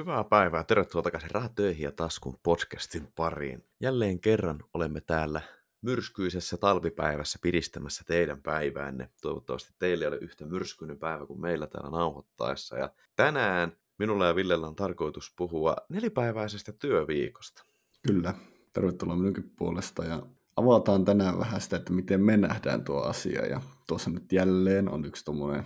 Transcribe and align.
Hyvää 0.00 0.24
päivää, 0.24 0.64
tervetuloa 0.64 1.02
takaisin 1.02 1.30
Rahatöihin 1.30 1.82
ja 1.82 1.92
Taskun 1.92 2.38
podcastin 2.42 3.12
pariin. 3.16 3.64
Jälleen 3.80 4.20
kerran 4.20 4.58
olemme 4.74 5.00
täällä 5.00 5.40
myrskyisessä 5.82 6.56
talvipäivässä 6.56 7.38
piristämässä 7.42 8.04
teidän 8.06 8.42
päiväänne. 8.42 9.10
Toivottavasti 9.22 9.74
teille 9.78 10.08
oli 10.08 10.16
yhtä 10.16 10.46
myrskyinen 10.46 10.98
päivä 10.98 11.26
kuin 11.26 11.40
meillä 11.40 11.66
täällä 11.66 11.90
nauhoittaessa. 11.90 12.78
Ja 12.78 12.90
tänään 13.16 13.72
minulla 13.98 14.26
ja 14.26 14.36
Villellä 14.36 14.66
on 14.66 14.76
tarkoitus 14.76 15.34
puhua 15.36 15.76
nelipäiväisestä 15.88 16.72
työviikosta. 16.72 17.64
Kyllä, 18.06 18.34
tervetuloa 18.72 19.16
minunkin 19.16 19.52
puolesta 19.56 20.04
ja 20.04 20.22
avataan 20.56 21.04
tänään 21.04 21.38
vähän 21.38 21.60
sitä, 21.60 21.76
että 21.76 21.92
miten 21.92 22.20
me 22.20 22.36
nähdään 22.36 22.84
tuo 22.84 23.02
asia. 23.02 23.46
Ja 23.46 23.60
tuossa 23.86 24.10
nyt 24.10 24.32
jälleen 24.32 24.88
on 24.88 25.04
yksi 25.04 25.24
tuommoinen 25.24 25.64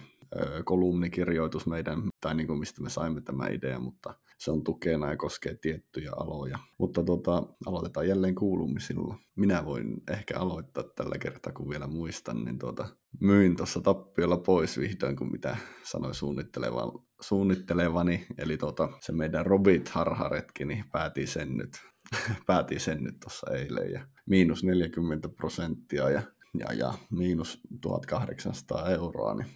kolumnikirjoitus 0.65 1.67
meidän, 1.67 2.03
tai 2.21 2.35
niin 2.35 2.47
kuin 2.47 2.59
mistä 2.59 2.83
me 2.83 2.91
saimme 2.91 3.21
tämä 3.21 3.49
idea, 3.49 3.79
mutta 3.79 4.15
se 4.39 4.51
on 4.51 4.65
tukena 4.65 5.11
ja 5.11 5.17
koskee 5.17 5.57
tiettyjä 5.57 6.11
aloja. 6.17 6.59
Mutta 6.79 7.05
tota, 7.05 7.43
aloitetaan 7.67 8.09
jälleen 8.09 8.35
kuulumisilla. 8.35 9.19
Minä 9.37 9.65
voin 9.65 10.03
ehkä 10.11 10.39
aloittaa 10.39 10.85
tällä 10.97 11.19
kertaa, 11.19 11.53
kun 11.53 11.69
vielä 11.69 11.87
muistan, 11.87 12.45
niin 12.45 12.59
tuota, 12.59 12.89
myin 13.21 13.57
tuossa 13.57 13.81
tappiolla 13.81 14.37
pois 14.37 14.79
vihdoin, 14.79 15.17
kun 15.17 15.33
mitä 15.33 15.57
sanoi 15.83 16.15
suunnitteleva, 16.15 16.93
suunnittelevani. 17.21 18.27
Eli 18.39 18.57
tuota, 18.57 18.89
se 19.01 19.13
meidän 19.13 19.47
Robit 19.47 19.89
harharetki, 19.89 20.65
niin 20.65 20.85
päätin 20.93 21.29
sen 21.29 21.57
nyt, 21.57 21.71
päätin 22.47 22.81
sen 22.81 23.05
nyt 23.05 23.21
tuossa 23.21 23.51
eilen 23.51 23.93
ja 23.93 24.07
miinus 24.27 24.65
40 24.65 25.29
prosenttia 25.29 26.11
ja 26.11 26.23
ja, 26.59 26.73
ja 26.73 26.95
miinus 27.11 27.61
1800 27.81 28.91
euroa, 28.91 29.35
niin 29.35 29.47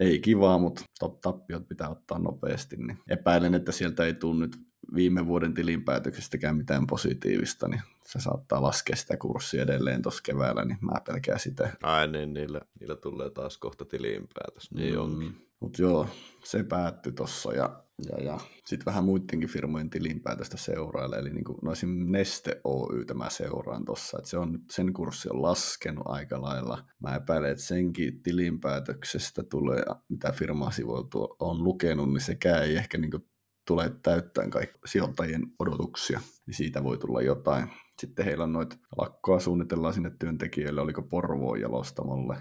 ei 0.00 0.18
kivaa, 0.18 0.58
mutta 0.58 0.84
tappiot 1.20 1.68
pitää 1.68 1.88
ottaa 1.88 2.18
nopeasti, 2.18 2.76
niin 2.76 2.98
epäilen, 3.08 3.54
että 3.54 3.72
sieltä 3.72 4.04
ei 4.04 4.14
tule 4.14 4.40
nyt 4.40 4.56
viime 4.94 5.26
vuoden 5.26 5.54
tilinpäätöksestäkään 5.54 6.56
mitään 6.56 6.86
positiivista, 6.86 7.68
niin 7.68 7.82
se 8.04 8.20
saattaa 8.20 8.62
laskea 8.62 8.96
sitä 8.96 9.16
kurssia 9.16 9.62
edelleen 9.62 10.02
tuossa 10.02 10.22
keväällä, 10.22 10.64
niin 10.64 10.78
mä 10.80 11.00
pelkään 11.06 11.40
sitä. 11.40 11.76
Ai 11.82 12.08
niin, 12.08 12.34
niillä, 12.34 12.60
niillä 12.80 12.96
tulee 12.96 13.30
taas 13.30 13.58
kohta 13.58 13.84
tilinpäätös, 13.84 14.70
niin 14.70 14.94
mm. 14.94 15.00
onkin. 15.00 15.48
Mutta 15.60 15.82
joo, 15.82 16.08
se 16.44 16.62
päättyi 16.62 17.12
tuossa 17.12 17.52
ja, 17.52 17.82
ja, 17.98 18.24
ja 18.24 18.38
sitten 18.64 18.86
vähän 18.86 19.04
muidenkin 19.04 19.48
firmojen 19.48 19.90
tilinpäätöstä 19.90 20.56
seurailla. 20.56 21.16
Eli 21.16 21.30
niin 21.30 21.44
kuin, 21.44 21.58
noisin 21.62 22.12
Neste 22.12 22.60
Oy 22.64 23.04
tämä 23.04 23.30
seuraan 23.30 23.84
tuossa, 23.84 24.18
että 24.18 24.30
se 24.30 24.38
on, 24.38 24.58
sen 24.70 24.92
kurssi 24.92 25.28
on 25.30 25.42
laskenut 25.42 26.06
aika 26.06 26.42
lailla. 26.42 26.84
Mä 27.02 27.16
epäilen, 27.16 27.50
että 27.50 27.64
senkin 27.64 28.22
tilinpäätöksestä 28.22 29.42
tulee, 29.42 29.82
mitä 30.08 30.32
firmasivuilta 30.32 31.18
on 31.38 31.64
lukenut, 31.64 32.08
niin 32.08 32.20
sekään 32.20 32.62
ei 32.62 32.76
ehkä 32.76 32.98
niin 32.98 33.10
kuin 33.10 33.28
tule 33.66 33.92
täyttämään 34.02 34.50
kaikki 34.50 34.78
sijoittajien 34.84 35.42
odotuksia, 35.58 36.20
niin 36.46 36.54
siitä 36.54 36.84
voi 36.84 36.98
tulla 36.98 37.22
jotain. 37.22 37.68
Sitten 37.98 38.24
heillä 38.24 38.44
on 38.44 38.52
noita 38.52 38.76
lakkoa 38.98 39.40
suunnitellaan 39.40 39.94
sinne 39.94 40.10
työntekijöille, 40.18 40.80
oliko 40.80 41.02
Porvoon 41.02 41.60
jalostamolle 41.60 42.36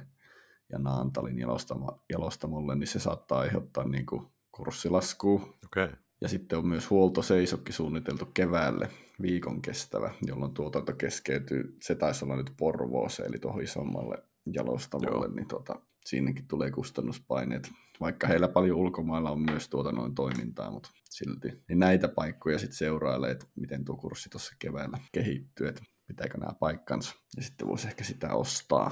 ja 0.71 0.79
Naantalin 0.79 1.39
jalostamo, 1.39 2.03
jalostamolle, 2.13 2.75
niin 2.75 2.87
se 2.87 2.99
saattaa 2.99 3.39
aiheuttaa 3.39 3.87
niin 3.87 4.05
kuin 4.05 4.27
kurssilaskua. 4.57 5.53
Okay. 5.65 5.89
Ja 6.21 6.29
sitten 6.29 6.57
on 6.57 6.67
myös 6.67 6.89
huoltoseisokki 6.89 7.71
suunniteltu 7.71 8.25
keväälle 8.25 8.89
viikon 9.21 9.61
kestävä, 9.61 10.13
jolloin 10.27 10.53
tuotanto 10.53 10.93
keskeytyy. 10.93 11.77
Se 11.81 11.95
taisi 11.95 12.25
olla 12.25 12.35
nyt 12.35 12.53
Porvooseen, 12.57 13.29
eli 13.29 13.39
tuohon 13.39 13.63
isommalle 13.63 14.23
jalostamolle, 14.53 15.25
Joo. 15.25 15.35
niin 15.35 15.47
tuota, 15.47 15.81
siinäkin 16.05 16.47
tulee 16.47 16.71
kustannuspaineet. 16.71 17.71
Vaikka 17.99 18.27
heillä 18.27 18.47
paljon 18.47 18.77
ulkomailla 18.77 19.31
on 19.31 19.41
myös 19.41 19.69
tuotannon 19.69 20.15
toimintaa, 20.15 20.71
mutta 20.71 20.89
silti. 21.09 21.47
Niin 21.69 21.79
näitä 21.79 22.07
paikkoja 22.07 22.59
sitten 22.59 22.77
seurailee, 22.77 23.31
että 23.31 23.45
miten 23.55 23.85
tuo 23.85 23.95
kurssi 23.95 24.29
tuossa 24.29 24.55
keväällä 24.59 24.97
kehittyy, 25.11 25.67
että 25.67 25.83
pitääkö 26.07 26.37
nämä 26.37 26.53
paikkansa. 26.59 27.15
Ja 27.35 27.43
sitten 27.43 27.67
voisi 27.67 27.87
ehkä 27.87 28.03
sitä 28.03 28.33
ostaa 28.33 28.91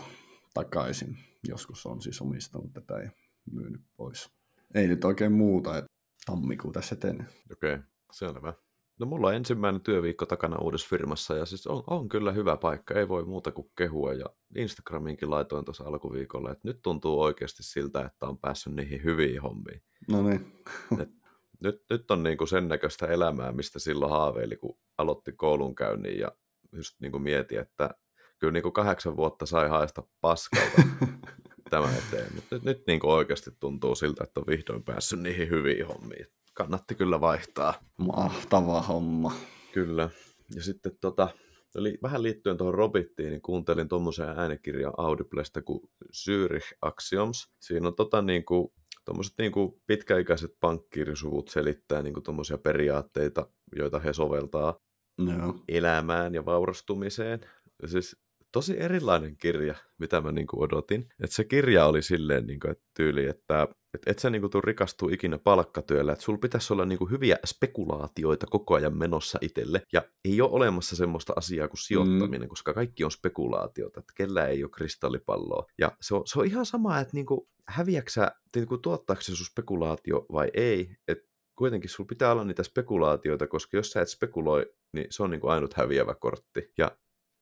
takaisin. 0.53 1.17
Joskus 1.47 1.85
on 1.85 2.01
siis 2.01 2.21
omistanut 2.21 2.73
tätä 2.73 2.93
ja 2.93 3.11
myynyt 3.51 3.81
pois. 3.97 4.34
Ei 4.75 4.87
nyt 4.87 5.05
oikein 5.05 5.31
muuta, 5.31 5.77
että 5.77 5.91
tammikuu 6.25 6.71
tässä 6.71 6.95
etenee. 6.95 7.25
Okei, 7.51 7.73
okay, 7.73 7.85
selvä. 8.11 8.53
No 8.99 9.05
mulla 9.05 9.27
on 9.27 9.35
ensimmäinen 9.35 9.81
työviikko 9.81 10.25
takana 10.25 10.57
uudessa 10.57 10.87
firmassa 10.89 11.35
ja 11.35 11.45
siis 11.45 11.67
on, 11.67 11.83
on 11.87 12.09
kyllä 12.09 12.31
hyvä 12.31 12.57
paikka, 12.57 12.93
ei 12.93 13.07
voi 13.07 13.25
muuta 13.25 13.51
kuin 13.51 13.71
kehua 13.77 14.13
ja 14.13 14.25
Instagramiinkin 14.55 15.29
laitoin 15.29 15.65
tuossa 15.65 15.83
alkuviikolla, 15.83 16.51
että 16.51 16.67
nyt 16.67 16.81
tuntuu 16.81 17.21
oikeasti 17.21 17.63
siltä, 17.63 18.05
että 18.05 18.25
on 18.25 18.37
päässyt 18.37 18.73
niihin 18.73 19.03
hyviin 19.03 19.41
hommiin. 19.41 19.81
No 20.09 20.29
niin. 20.29 20.63
nyt, 21.63 21.83
nyt 21.89 22.11
on 22.11 22.23
niinku 22.23 22.45
sen 22.45 22.67
näköistä 22.67 23.05
elämää, 23.07 23.51
mistä 23.51 23.79
silloin 23.79 24.11
haaveili, 24.11 24.57
kun 24.57 24.77
aloitti 24.97 25.31
koulunkäynnin 25.31 26.19
ja 26.19 26.31
just 26.71 26.95
niinku 27.01 27.19
mieti, 27.19 27.55
että 27.55 27.89
kyllä 28.39 28.53
niinku 28.53 28.71
kahdeksan 28.71 29.17
vuotta 29.17 29.45
sai 29.45 29.69
haista 29.69 30.03
paskalta 30.21 30.81
tämä 31.69 31.89
eteen. 31.97 32.35
Nyt, 32.35 32.45
nyt, 32.51 32.63
nyt 32.63 32.83
niinku 32.87 33.09
oikeasti 33.09 33.51
tuntuu 33.59 33.95
siltä, 33.95 34.23
että 34.23 34.39
on 34.39 34.47
vihdoin 34.47 34.83
päässyt 34.83 35.19
niihin 35.19 35.49
hyviin 35.49 35.87
hommiin 35.87 36.25
kannatti 36.55 36.95
kyllä 36.95 37.21
vaihtaa. 37.21 37.73
Mahtava 37.97 38.81
homma. 38.81 39.33
Kyllä. 39.73 40.09
Ja 40.55 40.63
sitten 40.63 40.97
tota, 41.01 41.29
eli 41.75 41.97
vähän 42.03 42.23
liittyen 42.23 42.57
tuohon 42.57 42.73
Robittiin, 42.73 43.29
niin 43.29 43.41
kuuntelin 43.41 43.87
tuommoisen 43.87 44.29
äänikirjan 44.29 44.93
Audiblesta 44.97 45.61
kuin 45.61 45.79
Zürich 46.13 46.77
Axioms. 46.81 47.47
Siinä 47.59 47.87
on 47.87 47.95
tota 47.95 48.21
niin 48.21 48.45
kuin, 48.45 48.67
tuommoiset 49.05 49.33
niin 49.37 49.51
kuin 49.51 49.81
pitkäikäiset 49.87 50.51
pankkiirisuvut 50.59 51.47
selittää 51.47 52.01
niin 52.01 52.13
kuin 52.13 52.23
tuommoisia 52.23 52.57
periaatteita, 52.57 53.47
joita 53.75 53.99
he 53.99 54.13
soveltaa 54.13 54.79
no. 55.17 55.63
elämään 55.67 56.33
ja 56.33 56.45
vaurastumiseen. 56.45 57.39
Ja 57.81 57.87
siis 57.87 58.17
tosi 58.55 58.79
erilainen 58.79 59.37
kirja, 59.37 59.75
mitä 59.97 60.21
mä 60.21 60.31
niin 60.31 60.47
kuin 60.47 60.63
odotin. 60.63 61.09
Et 61.23 61.31
se 61.31 61.43
kirja 61.43 61.85
oli 61.85 62.01
silleen 62.01 62.47
niin 62.47 62.59
kuin, 62.59 62.71
että 62.71 62.83
tyyli, 62.97 63.25
että 63.25 63.67
et, 63.93 64.01
et 64.05 64.19
sä 64.19 64.29
niin 64.29 64.41
kuin 64.41 64.63
rikastuu 64.63 65.09
ikinä 65.09 65.37
palkkatyöllä, 65.37 66.11
että 66.11 66.25
sulla 66.25 66.39
pitäisi 66.39 66.73
olla 66.73 66.85
niin 66.85 66.97
kuin 66.97 67.11
hyviä 67.11 67.37
spekulaatioita 67.45 68.45
koko 68.49 68.75
ajan 68.75 68.97
menossa 68.97 69.39
itselle, 69.41 69.81
ja 69.93 70.01
ei 70.25 70.41
ole 70.41 70.51
olemassa 70.51 70.95
semmoista 70.95 71.33
asiaa 71.35 71.67
kuin 71.67 71.79
sijoittaminen, 71.79 72.41
mm. 72.41 72.49
koska 72.49 72.73
kaikki 72.73 73.03
on 73.03 73.11
spekulaatiota, 73.11 73.99
että 73.99 74.13
kellä 74.17 74.47
ei 74.47 74.63
ole 74.63 74.71
kristallipalloa. 74.71 75.65
Ja 75.77 75.91
se 76.01 76.15
on, 76.15 76.21
se 76.25 76.39
on 76.39 76.45
ihan 76.45 76.65
sama, 76.65 76.99
että 76.99 77.13
niin 77.13 77.25
kuin, 77.25 77.41
häviäksä, 77.67 78.31
niin 78.55 78.67
kuin, 78.67 78.81
tuottaako 78.81 79.21
se 79.21 79.35
sun 79.35 79.45
spekulaatio 79.45 80.25
vai 80.31 80.51
ei, 80.53 80.95
että 81.07 81.27
kuitenkin 81.55 81.89
sulla 81.89 82.07
pitää 82.07 82.31
olla 82.31 82.43
niitä 82.43 82.63
spekulaatioita, 82.63 83.47
koska 83.47 83.77
jos 83.77 83.91
sä 83.91 84.01
et 84.01 84.09
spekuloi, 84.09 84.73
niin 84.93 85.07
se 85.09 85.23
on 85.23 85.29
niin 85.29 85.41
kuin 85.41 85.51
ainut 85.51 85.73
häviävä 85.73 86.15
kortti. 86.15 86.71
Ja 86.77 86.97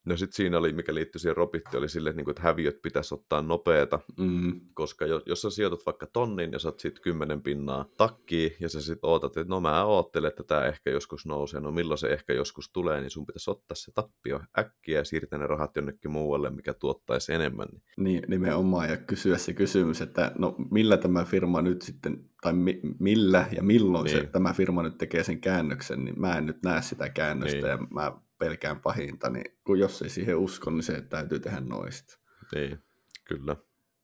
No 0.05 0.17
sitten 0.17 0.35
siinä 0.35 0.57
oli, 0.57 0.73
mikä 0.73 0.93
liittyi 0.93 1.19
siihen 1.19 1.37
Robitti, 1.37 1.77
oli 1.77 1.89
sille, 1.89 2.09
että, 2.09 2.21
niin 2.21 2.29
että 2.29 2.41
häviöt 2.41 2.81
pitäisi 2.81 3.13
ottaa 3.13 3.41
nopeeta, 3.41 3.99
mm. 4.19 4.61
koska 4.73 5.05
jos, 5.05 5.23
jos 5.25 5.41
sä 5.41 5.49
sijoitat 5.49 5.85
vaikka 5.85 6.07
tonnin 6.07 6.51
ja 6.51 6.59
saat 6.59 6.79
sitten 6.79 7.03
kymmenen 7.03 7.41
pinnaa 7.41 7.85
takkiin 7.97 8.51
ja 8.59 8.69
sä 8.69 8.81
sitten 8.81 9.09
ootat, 9.09 9.37
että 9.37 9.53
no 9.53 9.59
mä 9.59 9.85
oottelen, 9.85 10.27
että 10.27 10.43
tämä 10.43 10.65
ehkä 10.65 10.89
joskus 10.89 11.25
nousee, 11.25 11.59
no 11.59 11.71
milloin 11.71 11.97
se 11.97 12.07
ehkä 12.07 12.33
joskus 12.33 12.69
tulee, 12.69 13.01
niin 13.01 13.09
sun 13.09 13.25
pitäisi 13.25 13.51
ottaa 13.51 13.75
se 13.75 13.91
tappio 13.91 14.39
äkkiä 14.59 14.97
ja 14.97 15.03
siirtää 15.03 15.39
ne 15.39 15.47
rahat 15.47 15.75
jonnekin 15.75 16.11
muualle, 16.11 16.49
mikä 16.49 16.73
tuottaisi 16.73 17.33
enemmän. 17.33 17.67
Niin, 17.97 18.23
nimenomaan 18.27 18.89
ja 18.89 18.97
kysyä 18.97 19.37
se 19.37 19.53
kysymys, 19.53 20.01
että 20.01 20.31
no 20.37 20.55
millä 20.71 20.97
tämä 20.97 21.25
firma 21.25 21.61
nyt 21.61 21.81
sitten, 21.81 22.29
tai 22.41 22.53
mi- 22.53 22.81
millä 22.99 23.45
ja 23.55 23.63
milloin 23.63 24.05
niin. 24.05 24.17
se, 24.17 24.27
tämä 24.27 24.53
firma 24.53 24.83
nyt 24.83 24.97
tekee 24.97 25.23
sen 25.23 25.41
käännöksen, 25.41 26.05
niin 26.05 26.21
mä 26.21 26.37
en 26.37 26.45
nyt 26.45 26.63
näe 26.63 26.81
sitä 26.81 27.09
käännöstä 27.09 27.57
niin. 27.57 27.67
ja 27.67 27.77
mä 27.77 28.11
pelkään 28.43 28.81
pahinta, 28.81 29.29
niin 29.29 29.57
kun 29.63 29.79
jos 29.79 30.01
ei 30.01 30.09
siihen 30.09 30.37
usko, 30.37 30.71
niin 30.71 30.83
se 30.83 31.01
täytyy 31.01 31.39
tehdä 31.39 31.59
noista. 31.59 32.19
Niin, 32.55 32.79
kyllä. 33.25 33.55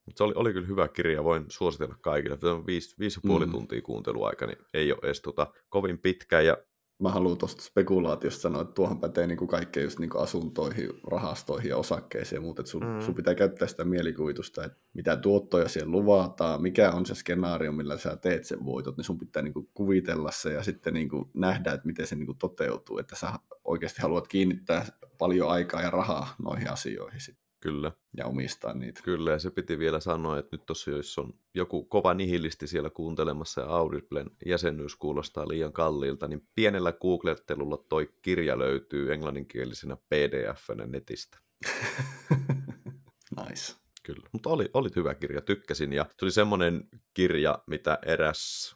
Mutta 0.06 0.18
se 0.18 0.24
oli, 0.24 0.34
oli 0.36 0.54
kyllä 0.54 0.68
hyvä 0.68 0.88
kirja, 0.88 1.24
voin 1.24 1.46
suositella 1.50 1.96
kaikille. 2.02 2.38
Se 2.40 2.48
on 2.48 2.66
viisi, 2.66 2.96
viisi 3.00 3.20
ja 3.24 3.28
puoli 3.28 3.46
mm. 3.46 3.52
tuntia 3.52 3.82
kuunteluaika, 3.82 4.46
niin 4.46 4.58
ei 4.74 4.92
ole 4.92 5.00
edes 5.04 5.22
tota, 5.22 5.54
kovin 5.70 6.00
pitkä 6.00 6.42
ja 6.42 6.58
mä 7.00 7.10
haluan 7.10 7.38
tuosta 7.38 7.64
spekulaatiosta 7.64 8.42
sanoa, 8.42 8.62
että 8.62 8.74
tuohon 8.74 9.00
pätee 9.00 9.28
niin 9.28 9.38
kuin 9.38 9.48
kaikkeen 9.48 9.84
just 9.84 10.00
niin 10.00 10.10
kuin 10.10 10.24
asuntoihin, 10.24 10.90
rahastoihin 11.12 11.70
ja 11.70 11.78
osakkeisiin 11.78 12.38
ja 12.38 12.42
muuta, 12.42 12.66
sun, 12.66 12.86
mm. 12.86 13.02
sun 13.02 13.16
pitää 13.16 13.36
käyttää 13.36 13.68
sitä 13.68 13.86
mielikuvitusta, 13.86 14.64
että 14.64 14.80
mitä 14.94 15.18
tuottoja 15.18 15.70
siellä 15.70 15.92
luvataan, 15.92 16.62
mikä 16.62 16.92
on 16.92 17.06
se 17.06 17.16
skenaario, 17.16 17.72
millä 17.72 17.98
sä 17.98 18.16
teet 18.16 18.46
sen 18.46 18.66
voitot, 18.66 18.98
niin 18.98 19.06
sun 19.06 19.20
pitää 19.20 19.44
niin 19.44 19.54
kuin 19.54 19.70
kuvitella 19.74 20.32
se 20.32 20.54
ja 20.54 20.64
sitten 20.64 20.94
niin 20.94 21.10
kuin 21.10 21.30
nähdä, 21.34 21.74
että 21.74 21.88
miten 21.88 22.08
se 22.08 22.16
niin 22.16 22.26
kuin 22.26 22.38
toteutuu, 22.38 22.98
että 22.98 23.16
sä 23.16 23.34
oikeasti 23.64 24.02
haluat 24.02 24.28
kiinnittää 24.28 24.86
paljon 25.18 25.50
aikaa 25.50 25.82
ja 25.82 25.90
rahaa 25.90 26.36
noihin 26.44 26.72
asioihin. 26.72 27.22
Sitten. 27.22 27.49
Kyllä. 27.60 27.92
Ja 28.18 28.26
omistaa 28.26 28.74
niitä. 28.74 29.02
Kyllä, 29.04 29.32
ja 29.32 29.40
se 29.40 29.52
piti 29.52 29.80
vielä 29.80 30.00
sanoa, 30.00 30.38
että 30.38 30.56
nyt 30.56 30.66
tuossa 30.66 30.92
jos 30.92 31.18
on 31.18 31.34
joku 31.54 31.86
kova 31.86 32.14
nihilisti 32.14 32.68
siellä 32.68 32.90
kuuntelemassa 32.90 33.62
ja 33.62 33.68
Audiblen 33.68 34.32
jäsenyys 34.46 34.96
kuulostaa 34.96 35.48
liian 35.48 35.74
kalliilta, 35.74 36.28
niin 36.28 36.48
pienellä 36.56 36.94
googlettelulla 36.94 37.86
toi 37.90 38.14
kirja 38.22 38.60
löytyy 38.60 39.14
englanninkielisenä 39.14 39.96
pdf 39.96 40.70
netistä. 40.88 41.38
nice. 43.48 43.76
Kyllä, 44.04 44.30
mutta 44.32 44.50
oli, 44.50 44.70
oli 44.74 44.90
hyvä 44.96 45.16
kirja, 45.16 45.42
tykkäsin. 45.42 45.94
Ja 45.94 46.06
tuli 46.18 46.32
semmoinen 46.32 46.90
kirja, 47.14 47.64
mitä 47.68 48.00
eräs 48.06 48.76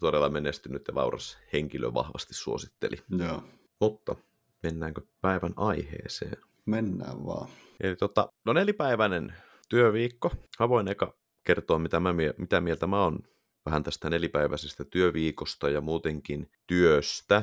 todella 0.00 0.28
menestynyt 0.28 0.88
ja 0.88 0.94
vauras 0.94 1.38
henkilö 1.52 1.94
vahvasti 1.94 2.34
suositteli. 2.34 2.96
Joo. 3.18 3.42
Mutta 3.80 4.16
mennäänkö 4.62 5.00
päivän 5.20 5.52
aiheeseen? 5.56 6.36
Mennään 6.66 7.26
vaan. 7.26 7.48
Eli 7.80 7.96
tota, 7.96 8.28
no 8.46 8.52
nelipäiväinen 8.52 9.34
työviikko. 9.68 10.30
Mä 10.60 10.68
voin 10.68 10.88
eka 10.88 11.14
kertoa, 11.46 11.78
mitä, 11.78 12.00
mä, 12.00 12.14
mitä 12.38 12.60
mieltä 12.60 12.86
mä 12.86 13.02
oon 13.02 13.18
vähän 13.66 13.82
tästä 13.82 14.10
nelipäiväisestä 14.10 14.84
työviikosta 14.84 15.68
ja 15.68 15.80
muutenkin 15.80 16.50
työstä. 16.66 17.42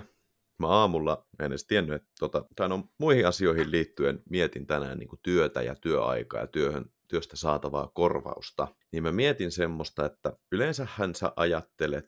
Mä 0.60 0.68
aamulla, 0.68 1.28
en 1.40 1.46
edes 1.46 1.66
tiennyt, 1.66 1.96
että 1.96 2.12
tota, 2.20 2.46
tai 2.56 2.70
no, 2.70 2.84
muihin 2.98 3.28
asioihin 3.28 3.72
liittyen 3.72 4.24
mietin 4.30 4.68
tänään 4.68 4.98
niin 4.98 5.10
kuin 5.10 5.20
työtä 5.24 5.62
ja 5.62 5.76
työaikaa 5.76 6.42
ja 6.42 6.48
työhön, 6.48 6.86
työstä 7.08 7.38
saatavaa 7.38 7.92
korvausta. 7.94 8.68
Niin 8.92 9.04
mä 9.04 9.12
mietin 9.12 9.52
semmoista, 9.52 10.06
että 10.06 10.34
yleensähän 10.52 11.16
sä 11.16 11.34
ajattelet, 11.36 12.06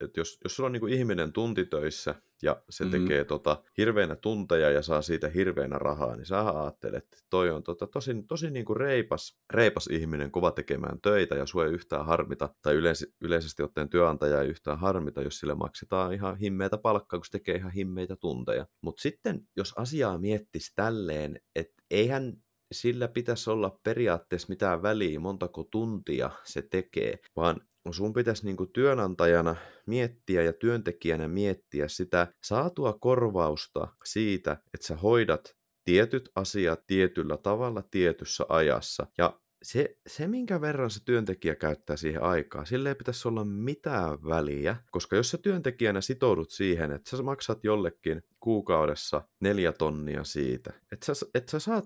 että 0.00 0.20
jos, 0.20 0.38
jos 0.44 0.56
sulla 0.56 0.66
on 0.66 0.72
niin 0.72 0.88
ihminen 0.88 1.32
tuntitöissä 1.32 2.14
ja 2.42 2.62
se 2.70 2.84
mm-hmm. 2.84 3.02
tekee 3.02 3.24
tota, 3.24 3.62
hirveänä 3.78 4.16
tunteja 4.16 4.70
ja 4.70 4.82
saa 4.82 5.02
siitä 5.02 5.28
hirveänä 5.28 5.78
rahaa, 5.78 6.16
niin 6.16 6.26
sä 6.26 6.60
ajattelet, 6.60 7.04
että 7.04 7.26
toi 7.30 7.50
on 7.50 7.62
tota, 7.62 7.86
tosi, 7.86 8.22
tosi 8.28 8.50
niin 8.50 8.64
kuin 8.64 8.76
reipas, 8.76 9.38
reipas 9.52 9.86
ihminen, 9.86 10.30
kova 10.30 10.50
tekemään 10.50 11.00
töitä 11.02 11.34
ja 11.34 11.46
sua 11.46 11.64
ei 11.64 11.72
yhtään 11.72 12.06
harmita, 12.06 12.54
tai 12.62 12.74
yleis, 12.74 13.14
yleisesti 13.20 13.62
ottaen 13.62 13.88
työnantaja 13.88 14.40
ei 14.40 14.48
yhtään 14.48 14.78
harmita, 14.78 15.22
jos 15.22 15.38
sille 15.38 15.54
maksetaan 15.54 16.12
ihan 16.12 16.36
himmeitä 16.36 16.78
palkkaa, 16.78 17.18
kun 17.18 17.24
se 17.24 17.32
tekee 17.32 17.56
ihan 17.56 17.72
himmeitä 17.72 18.16
tunteja. 18.16 18.66
Mutta 18.80 19.02
sitten, 19.02 19.40
jos 19.56 19.72
asiaa 19.76 20.18
miettisi 20.18 20.72
tälleen, 20.74 21.40
että 21.54 21.82
eihän 21.90 22.32
sillä 22.72 23.08
pitäisi 23.08 23.50
olla 23.50 23.80
periaatteessa 23.82 24.48
mitään 24.48 24.82
väliä, 24.82 25.20
montako 25.20 25.64
tuntia 25.70 26.30
se 26.44 26.62
tekee, 26.62 27.18
vaan 27.36 27.60
sun 27.94 28.12
pitäisi 28.12 28.44
niin 28.44 28.56
kuin 28.56 28.72
työnantajana 28.72 29.56
miettiä 29.86 30.42
ja 30.42 30.52
työntekijänä 30.52 31.28
miettiä 31.28 31.88
sitä 31.88 32.26
saatua 32.44 32.92
korvausta 33.00 33.88
siitä, 34.04 34.52
että 34.74 34.86
sä 34.86 34.96
hoidat 34.96 35.56
tietyt 35.84 36.30
asiat 36.34 36.86
tietyllä 36.86 37.36
tavalla 37.36 37.82
tietyssä 37.90 38.44
ajassa. 38.48 39.06
Ja 39.18 39.40
se, 39.62 39.96
se, 40.06 40.28
minkä 40.28 40.60
verran 40.60 40.90
se 40.90 41.04
työntekijä 41.04 41.54
käyttää 41.54 41.96
siihen 41.96 42.22
aikaa, 42.22 42.64
sille 42.64 42.88
ei 42.88 42.94
pitäisi 42.94 43.28
olla 43.28 43.44
mitään 43.44 44.22
väliä, 44.22 44.76
koska 44.90 45.16
jos 45.16 45.30
sä 45.30 45.38
työntekijänä 45.38 46.00
sitoudut 46.00 46.50
siihen, 46.50 46.92
että 46.92 47.16
sä 47.16 47.22
maksat 47.22 47.64
jollekin 47.64 48.22
kuukaudessa 48.40 49.22
neljä 49.40 49.72
tonnia 49.72 50.24
siitä, 50.24 50.72
että 50.92 51.14
sä, 51.14 51.26
että 51.34 51.50
sä 51.50 51.58
saat 51.58 51.84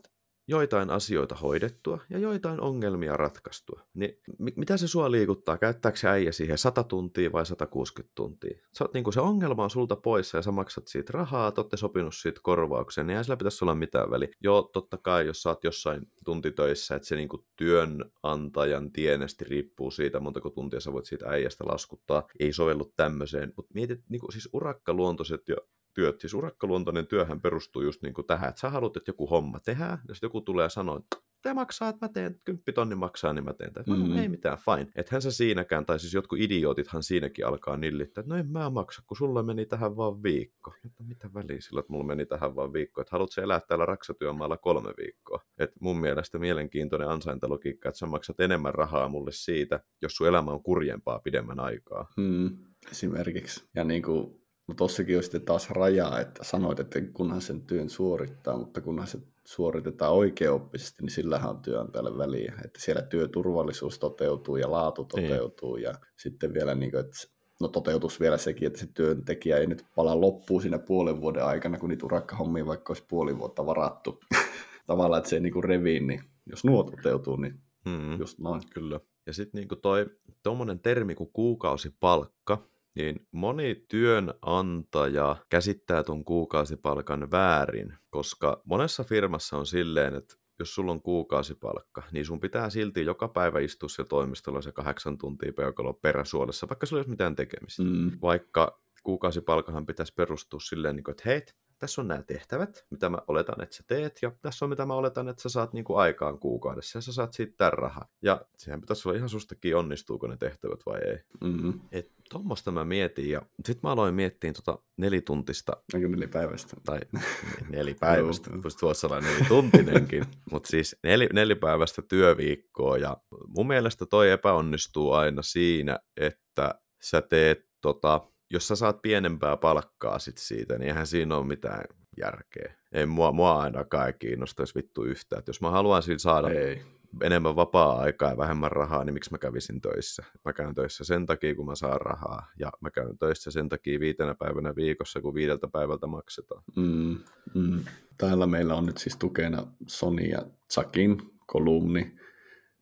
joitain 0.49 0.91
asioita 0.91 1.35
hoidettua 1.35 2.01
ja 2.11 2.19
joitain 2.19 2.61
ongelmia 2.61 3.17
ratkaistua. 3.17 3.83
Niin 3.95 4.19
mitä 4.39 4.77
se 4.77 4.89
sua 4.89 5.11
liikuttaa? 5.11 5.59
Käyttääkö 5.59 5.99
se 5.99 6.09
äijä 6.09 6.33
siihen 6.33 6.59
100 6.59 6.85
tuntia 6.85 7.33
vai 7.33 7.47
160 7.47 8.13
tuntia? 8.15 8.59
Sä 8.79 8.85
oot, 8.85 8.95
niin 8.95 9.05
kuin 9.05 9.15
se 9.15 9.21
ongelma 9.21 9.65
on 9.65 9.71
sulta 9.71 9.97
poissa 9.97 10.39
ja 10.39 10.43
sä 10.43 10.51
maksat 10.51 10.87
siitä 10.87 11.13
rahaa, 11.13 11.53
te 11.53 11.77
sopinut 11.77 12.15
siitä 12.15 12.41
korvauksen, 12.43 13.07
niin 13.07 13.17
ei 13.17 13.25
sillä 13.25 13.37
pitäisi 13.37 13.65
olla 13.65 13.75
mitään 13.75 14.11
väliä. 14.11 14.29
Joo, 14.43 14.63
totta 14.63 14.99
kai, 14.99 15.27
jos 15.27 15.43
sä 15.43 15.49
oot 15.49 15.65
jossain 15.65 16.07
tuntitöissä, 16.25 16.95
että 16.95 17.09
se 17.09 17.17
niin 17.17 17.29
työnantajan 17.57 18.93
tienesti 18.93 19.45
riippuu 19.45 19.91
siitä, 19.91 20.21
montako 20.21 20.51
tuntia 20.51 20.81
sä 20.81 20.93
voit 20.93 21.05
siitä 21.05 21.29
äijästä 21.29 21.65
laskuttaa, 21.67 22.27
ei 22.41 22.53
sovellu 22.53 22.93
tämmöiseen. 22.97 23.53
Mutta 23.57 23.75
mietit, 23.75 24.01
niin 24.09 24.21
kuin, 24.21 24.33
siis 24.33 24.49
urakkaluontoiset 24.53 25.49
ja 25.49 25.57
työt, 26.01 26.21
siis 26.21 26.35
urakkaluontoinen 26.35 27.07
työhän 27.07 27.41
perustuu 27.41 27.83
just 27.83 28.03
niin 28.03 28.15
kuin 28.15 28.27
tähän, 28.27 28.49
että 28.49 28.61
sä 28.61 28.71
haluat, 28.71 28.97
että 28.97 29.09
joku 29.09 29.27
homma 29.27 29.61
tehdään, 29.61 29.99
ja 30.09 30.15
sitten 30.15 30.27
joku 30.27 30.41
tulee 30.41 30.65
ja 30.65 30.69
sanoo, 30.69 30.97
että 30.97 31.17
te 31.43 31.55
maksaa, 31.55 31.89
että 31.89 32.07
mä 32.07 32.13
teen, 32.13 32.41
kymppitonni 32.45 32.95
maksaa, 32.95 33.33
niin 33.33 33.45
mä 33.45 33.53
teen 33.53 33.73
tätä. 33.73 33.91
Mm. 33.91 34.19
Ei 34.19 34.29
mitään, 34.29 34.59
fine. 34.59 34.93
Ethän 34.97 35.23
sä 35.23 35.31
siinäkään, 35.31 35.87
tai 35.87 35.99
siis 35.99 36.15
jotkut 36.15 36.39
idiootithan 36.39 37.03
siinäkin 37.03 37.47
alkaa 37.47 37.77
nillittää, 37.77 38.23
että 38.23 38.35
no 38.35 38.41
en 38.41 38.51
mä 38.51 38.71
maksa, 38.71 39.03
kun 39.07 39.17
sulla 39.17 39.43
meni 39.43 39.67
tähän 39.67 39.97
vaan 39.97 40.23
viikko. 40.23 40.75
Että 40.87 41.05
mitä 41.05 41.31
väliä 41.35 41.61
sillä, 41.61 41.81
että 41.81 41.93
mulla 41.93 42.05
meni 42.05 42.27
tähän 42.27 42.57
vaan 42.57 42.73
viikko, 42.73 43.01
että 43.01 43.13
haluatko 43.13 43.41
elää 43.41 43.61
täällä 43.61 43.87
raksatyömaalla 43.87 44.57
kolme 44.57 44.91
viikkoa. 44.99 45.41
Et 45.59 45.71
mun 45.81 46.01
mielestä 46.01 46.39
mielenkiintoinen 46.39 47.09
ansaintalogiikka, 47.09 47.89
että 47.89 47.99
sä 47.99 48.07
maksat 48.07 48.41
enemmän 48.41 48.75
rahaa 48.75 49.09
mulle 49.09 49.33
siitä, 49.33 49.81
jos 50.03 50.17
sun 50.17 50.29
elämä 50.29 50.51
on 50.51 50.63
kurjempaa 50.63 51.19
pidemmän 51.19 51.61
aikaa. 51.61 52.09
Mm. 52.17 52.59
Esimerkiksi. 52.91 53.69
Ja 53.75 53.85
niin 53.85 54.03
kuin 54.03 54.40
No 54.71 54.75
tossakin 54.75 55.17
on 55.17 55.23
sitten 55.23 55.43
taas 55.43 55.71
rajaa, 55.71 56.21
että 56.21 56.45
sanoit, 56.45 56.81
että 56.81 57.01
kunhan 57.13 57.41
sen 57.41 57.63
työn 57.63 57.89
suorittaa, 57.89 58.59
mutta 58.59 58.81
kunhan 58.81 59.07
se 59.07 59.19
suoritetaan 59.45 60.13
oikeaoppisesti, 60.13 61.03
niin 61.03 61.11
sillähän 61.11 61.51
on 61.51 61.63
työnantajalle 61.63 62.19
väliä, 62.19 62.55
että 62.65 62.81
siellä 62.81 63.03
työturvallisuus 63.03 63.99
toteutuu 63.99 64.57
ja 64.57 64.71
laatu 64.71 65.09
niin. 65.17 65.29
toteutuu 65.29 65.75
niin. 65.75 65.83
ja 65.83 65.95
sitten 66.17 66.55
vielä 66.55 66.75
niin 66.75 66.91
kuin, 66.91 67.01
että 67.01 67.17
no 67.61 67.69
toteutus 67.69 68.21
vielä 68.21 68.39
sekin, 68.39 68.67
että 68.67 68.79
se 68.79 68.87
työntekijä 68.95 69.59
ei 69.59 69.67
nyt 69.67 69.85
pala 69.97 70.21
loppuun 70.21 70.63
siinä 70.63 70.79
puolen 70.79 71.21
vuoden 71.21 71.45
aikana, 71.45 71.79
kun 71.79 71.89
niitä 71.89 72.07
urakkahommia 72.07 72.67
vaikka 72.67 72.91
olisi 72.91 73.05
puoli 73.09 73.39
vuotta 73.39 73.67
varattu. 73.67 74.21
Tavallaan, 74.87 75.19
että 75.19 75.31
se 75.31 75.37
ei 75.37 75.43
niin 75.43 75.65
reviin, 75.65 76.07
niin 76.07 76.23
jos 76.47 76.65
nuo 76.65 76.83
toteutuu, 76.83 77.37
niin 77.37 77.61
mm, 77.85 78.19
just 78.19 78.39
noin. 78.39 78.63
Kyllä. 78.75 79.01
Ja 79.27 79.33
sitten 79.33 79.59
niin 79.59 79.81
toi 79.83 80.07
tuommoinen 80.43 80.81
termi 80.81 81.15
kuin 81.15 81.31
kuukausipalkka, 81.33 82.70
niin 82.95 83.27
moni 83.33 83.85
työnantaja 83.89 85.37
käsittää 85.49 86.03
tuon 86.03 86.25
kuukausipalkan 86.25 87.31
väärin, 87.31 87.95
koska 88.11 88.63
monessa 88.65 89.05
firmassa 89.05 89.57
on 89.57 89.67
silleen, 89.67 90.15
että 90.15 90.35
jos 90.59 90.75
sulla 90.75 90.93
on 90.93 91.03
kuukausipalkka, 91.03 92.03
niin 92.13 92.27
sun 92.27 92.41
pitää 92.41 92.71
silti 92.71 93.05
joka 93.05 93.29
päivä 93.29 93.61
istua 93.61 93.89
siellä 93.89 94.09
toimistolla 94.09 94.63
se 94.63 94.73
kahdeksan 94.73 95.19
tuntia 95.19 95.53
peukalo 95.53 95.93
peräsuolessa, 95.93 96.69
vaikka 96.69 96.87
sulla 96.87 97.01
ei 97.01 97.05
ole 97.05 97.11
mitään 97.11 97.37
tekemistä. 97.37 97.83
Mm. 97.83 98.11
Vaikka 98.23 98.81
kuukausipalkahan 99.03 99.87
pitäisi 99.87 100.15
perustua 100.15 100.61
silleen, 100.61 100.97
niin 100.97 101.11
että 101.11 101.23
hei, 101.27 101.43
tässä 101.79 102.01
on 102.01 102.09
nämä 102.09 102.23
tehtävät, 102.23 102.87
mitä 102.91 103.09
mä 103.09 103.19
oletan, 103.29 103.63
että 103.63 103.77
sä 103.77 103.85
teet, 103.87 104.19
ja 104.23 104.33
tässä 104.43 104.65
on 104.65 104.69
mitä 104.69 104.87
mä 104.87 104.95
oletan, 104.95 105.29
että 105.29 105.43
sä 105.43 105.49
saat 105.49 105.73
niin 105.73 105.85
kuin 105.85 105.99
aikaan 105.99 106.39
kuukaudessa, 106.39 106.99
ja 106.99 107.03
sä 107.03 107.13
saat 107.13 107.33
siitä 107.33 107.55
tämän 107.57 107.73
rahaa. 107.73 108.09
Ja 108.23 108.47
sehän 108.57 108.81
pitäisi 108.81 109.09
olla 109.09 109.17
ihan 109.17 109.29
sustakin, 109.29 109.77
onnistuuko 109.77 110.27
ne 110.27 110.37
tehtävät 110.37 110.81
vai 110.87 111.01
ei. 111.01 111.19
Mm-hmm. 111.41 111.81
Et 111.93 112.13
tuommoista 112.31 112.71
mä 112.71 112.85
mietin, 112.85 113.31
ja 113.31 113.43
sitten 113.67 113.81
mä 113.83 113.93
aloin 113.93 114.15
miettiä 114.15 114.53
tota 114.53 114.79
nelituntista. 114.97 115.73
Onko 115.95 116.09
nelipäiväistä? 116.09 116.77
Tai 116.85 117.01
nelipäiväistä, 117.69 118.51
voisi 118.63 118.79
tuossa 118.79 119.07
olla 119.07 119.21
nelituntinenkin, 119.21 120.25
mutta 120.53 120.69
siis 120.69 120.97
nel, 121.03 121.29
nelipäiväistä 121.33 122.03
työviikkoa, 122.03 122.99
ja 122.99 123.17
mun 123.49 123.67
mielestä 123.67 124.07
toi 124.07 124.31
epäonnistuu 124.31 125.13
aina 125.13 125.43
siinä, 125.43 125.99
että 126.17 126.75
sä 127.03 127.23
teet 127.23 127.69
tota, 127.81 128.21
jos 128.51 128.69
sä 128.69 128.77
saat 128.77 129.03
pienempää 129.03 129.57
palkkaa 129.57 130.19
sit 130.19 130.39
siitä, 130.39 130.79
niin 130.79 130.89
eihän 130.89 131.07
siinä 131.07 131.37
ole 131.37 131.47
mitään 131.47 131.85
järkeä. 132.17 132.75
Ei 132.93 133.07
mua, 133.07 133.33
mua 133.33 133.61
ainakaan 133.61 134.07
ei 134.07 134.13
kiinnostaisi 134.13 134.75
vittu 134.75 135.03
yhtään. 135.03 135.41
Et 135.41 135.47
jos 135.47 135.61
mä 135.61 135.71
haluaisin 135.71 136.19
saada 136.19 136.51
ei. 136.51 136.83
Enemmän 137.23 137.57
vapaa-aikaa 137.57 138.31
ja 138.31 138.37
vähemmän 138.37 138.73
rahaa, 138.73 139.05
niin 139.05 139.15
miksi 139.15 139.31
mä 139.31 139.39
kävisin 139.39 139.81
töissä? 139.81 140.25
Mä 140.45 140.53
käyn 140.53 140.75
töissä 140.75 141.05
sen 141.05 141.27
takia, 141.27 141.55
kun 141.55 141.67
mä 141.67 141.75
saan 141.75 142.01
rahaa. 142.01 142.51
Ja 142.59 142.73
mä 142.81 142.91
käyn 142.91 143.19
töissä 143.19 143.51
sen 143.51 143.69
takia 143.69 144.01
viitenä 144.01 144.35
päivänä 144.35 144.77
viikossa, 144.77 145.21
kun 145.21 145.35
viideltä 145.35 145.69
päivältä 145.69 146.07
maksetaan. 146.07 146.63
Mm, 146.77 147.19
mm. 147.55 147.85
Täällä 148.19 148.47
meillä 148.47 148.75
on 148.75 148.87
nyt 148.87 148.99
siis 148.99 149.17
tukena 149.17 149.67
Sony 149.87 150.23
ja 150.23 150.43
Zakin 150.73 151.23
kolumni. 151.47 152.17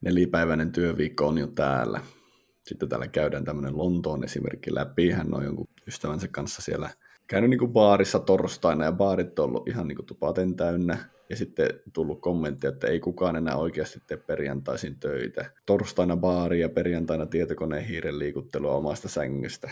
Nelipäiväinen 0.01 0.73
työviikko 0.73 1.27
on 1.27 1.39
jo 1.39 1.47
täällä 1.47 2.01
sitten 2.69 2.89
täällä 2.89 3.09
käydään 3.09 3.45
tämmöinen 3.45 3.79
Lontoon 3.79 4.25
esimerkki 4.25 4.75
läpi. 4.75 5.11
Hän 5.11 5.35
on 5.35 5.45
jonkun 5.45 5.69
ystävänsä 5.87 6.29
kanssa 6.29 6.63
siellä 6.63 6.91
käynyt 7.29 7.51
niin 7.51 7.59
kuin 7.59 7.73
baarissa 7.73 8.19
torstaina 8.19 8.85
ja 8.85 8.93
baarit 8.93 9.39
on 9.39 9.45
ollut 9.45 9.69
ihan 9.69 9.89
niin 9.89 9.97
kuin 9.97 10.07
tupaten 10.07 10.57
täynnä. 10.57 10.99
Ja 11.31 11.37
sitten 11.37 11.69
tullut 11.93 12.21
kommentti, 12.21 12.67
että 12.67 12.87
ei 12.87 13.01
kukaan 13.01 13.37
enää 13.37 13.57
oikeasti 13.57 14.01
tee 14.07 14.17
perjantaisin 14.17 15.01
töitä. 15.01 15.51
Torstaina 15.67 16.17
baari 16.17 16.61
ja 16.61 16.69
perjantaina 16.69 17.27
tietokoneen 17.27 17.85
hiiren 17.85 18.19
liikuttelua 18.19 18.75
omasta 18.75 19.09
sängystä. 19.09 19.71